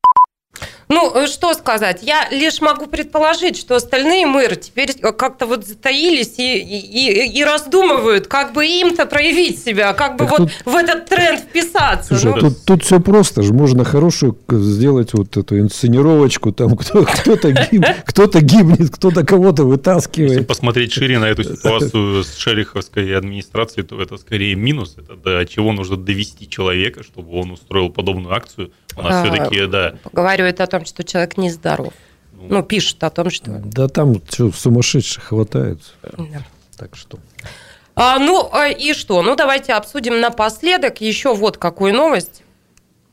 [0.92, 2.00] Ну, э, что сказать?
[2.02, 8.26] Я лишь могу предположить, что остальные мэры теперь как-то вот затаились и, и, и раздумывают,
[8.26, 10.66] как бы им-то проявить себя, как бы так вот тут...
[10.66, 12.18] в этот тренд вписаться.
[12.18, 12.50] Слушай, ну...
[12.50, 13.54] тут, тут все просто же.
[13.54, 20.32] Можно хорошую сделать вот эту инсценировочку, там кто, кто-то, гиб, кто-то гибнет, кто-то кого-то вытаскивает.
[20.32, 24.96] Если посмотреть шире на эту ситуацию с шериховской администрацией, то это скорее минус.
[24.98, 28.72] Это до чего нужно довести человека, чтобы он устроил подобную акцию.
[28.96, 29.96] У нас а, все-таки, да.
[30.04, 31.94] Поговаривают о том, что человек нездоров.
[32.34, 33.52] Ну, ну пишут о том, что...
[33.64, 35.80] Да там что, сумасшедших хватает.
[36.02, 36.44] Да.
[36.78, 37.20] Так что...
[37.96, 39.22] А, ну а, и что?
[39.22, 42.44] Ну давайте обсудим напоследок еще вот какую новость.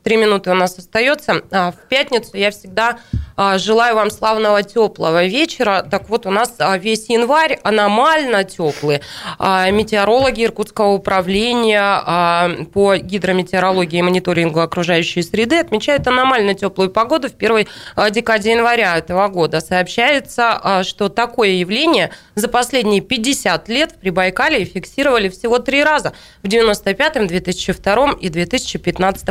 [0.07, 1.41] Три минуты у нас остается.
[1.51, 2.99] А, в пятницу я всегда
[3.35, 5.85] а, желаю вам славного теплого вечера.
[5.91, 9.01] Так вот, у нас а, весь январь аномально теплый.
[9.37, 17.67] Метеорологи Иркутского управления по гидрометеорологии и мониторингу окружающей среды отмечают аномально теплую погоду в первой
[18.11, 19.59] декаде января этого года.
[19.59, 26.47] Сообщается, что такое явление за последние 50 лет в Прибайкале фиксировали всего три раза в
[26.47, 29.29] 95-м, 2002 и 2015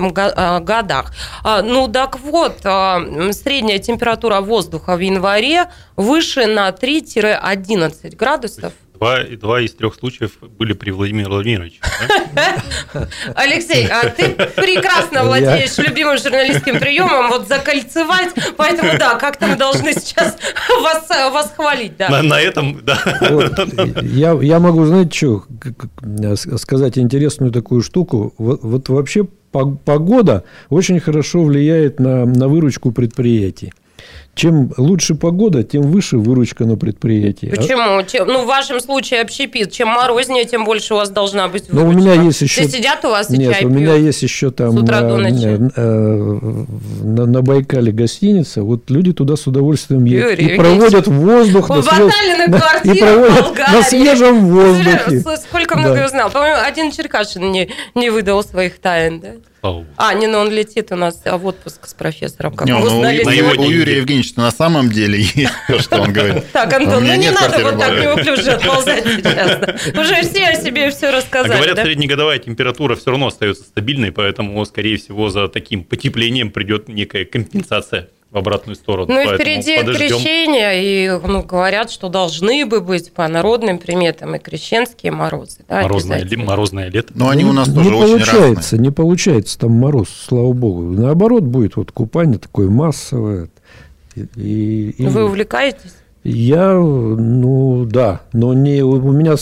[0.66, 1.12] годах.
[1.44, 8.72] Ну так вот, средняя температура температура воздуха в январе выше на 3-11 градусов.
[8.94, 11.80] Два, два из трех случаев были при Владимире Владимировиче.
[13.34, 19.92] Алексей, а ты прекрасно владеешь любимым журналистским приемом, вот закольцевать, поэтому да, как-то мы должны
[19.92, 20.38] сейчас
[20.82, 21.98] вас, вас хвалить.
[21.98, 22.08] Да.
[22.08, 22.98] На, на этом, да.
[23.30, 23.58] Вот,
[24.02, 25.44] я, я могу, знаете, что,
[26.56, 28.32] сказать интересную такую штуку.
[28.38, 29.26] Вот, вот вообще
[29.84, 33.72] погода очень хорошо влияет на, на выручку предприятий
[34.36, 37.50] чем лучше погода, тем выше выручка на предприятии.
[37.50, 38.02] А Почему?
[38.02, 39.72] Чем, ну, в вашем случае общепит.
[39.72, 41.86] Чем морознее, тем больше у вас должна быть выручка.
[41.86, 42.60] Но у меня есть еще...
[42.60, 45.58] Все сидят у вас и Нет, чай у меня есть еще там на, э,
[47.02, 48.62] на, на Байкале гостиница.
[48.62, 50.38] Вот люди туда с удовольствием едут.
[50.38, 51.70] И проводят воздух.
[51.70, 51.82] На, на
[52.84, 55.24] и проводят на свежем воздухе.
[55.48, 56.04] Сколько много да.
[56.04, 56.30] узнал.
[56.30, 59.28] По-моему, один Черкашин не, не выдал своих тайн, да?
[59.96, 62.54] А, не, ну он летит у нас в отпуск с профессором.
[62.54, 66.44] Как не, ну, у, у Юрия Евгеньевича на самом деле есть то, что он говорит.
[66.52, 69.96] Так, Антон, ну не надо вот так неуклюже отползать сейчас.
[69.96, 71.56] Уже все о себе все рассказали.
[71.56, 77.24] Говорят, среднегодовая температура все равно остается стабильной, поэтому, скорее всего, за таким потеплением придет некая
[77.24, 79.12] компенсация в обратную сторону.
[79.12, 80.08] Ну и впереди подождем.
[80.08, 85.60] крещение, и ну, говорят, что должны бы быть по народным приметам и крещенские морозы.
[85.68, 87.12] Да, морозное, морозное лето.
[87.14, 88.80] Но они у нас не тоже не очень получается, разные.
[88.80, 90.82] Не получается там мороз, слава богу.
[90.82, 93.48] Наоборот, будет вот купание такое массовое.
[94.14, 95.06] И, и...
[95.06, 95.94] Вы увлекаетесь?
[96.22, 99.36] Я, ну да, но не у меня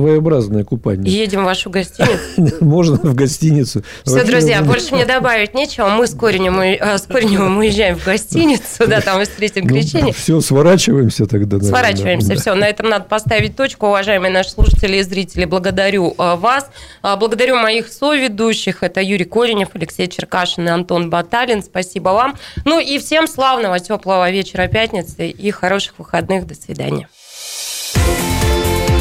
[0.00, 1.12] своеобразное купание.
[1.12, 2.56] Едем в вашу гостиницу?
[2.64, 3.84] Можно в гостиницу.
[4.04, 5.88] Все, друзья, больше мне добавить нечего.
[5.88, 10.12] Мы с с Коренем уезжаем в гостиницу, да, там мы встретим ну, крещение.
[10.12, 11.60] Все, сворачиваемся тогда.
[11.60, 12.54] Сворачиваемся, все.
[12.54, 13.86] На этом надо поставить точку.
[13.86, 16.70] Уважаемые наши слушатели и зрители, благодарю э, вас.
[17.02, 18.82] Э, благодарю моих соведущих.
[18.82, 21.62] Это Юрий Коренев, Алексей Черкашин и Антон Баталин.
[21.62, 22.36] Спасибо вам.
[22.64, 26.46] Ну и всем славного, теплого вечера пятницы и хороших выходных.
[26.46, 27.08] До свидания.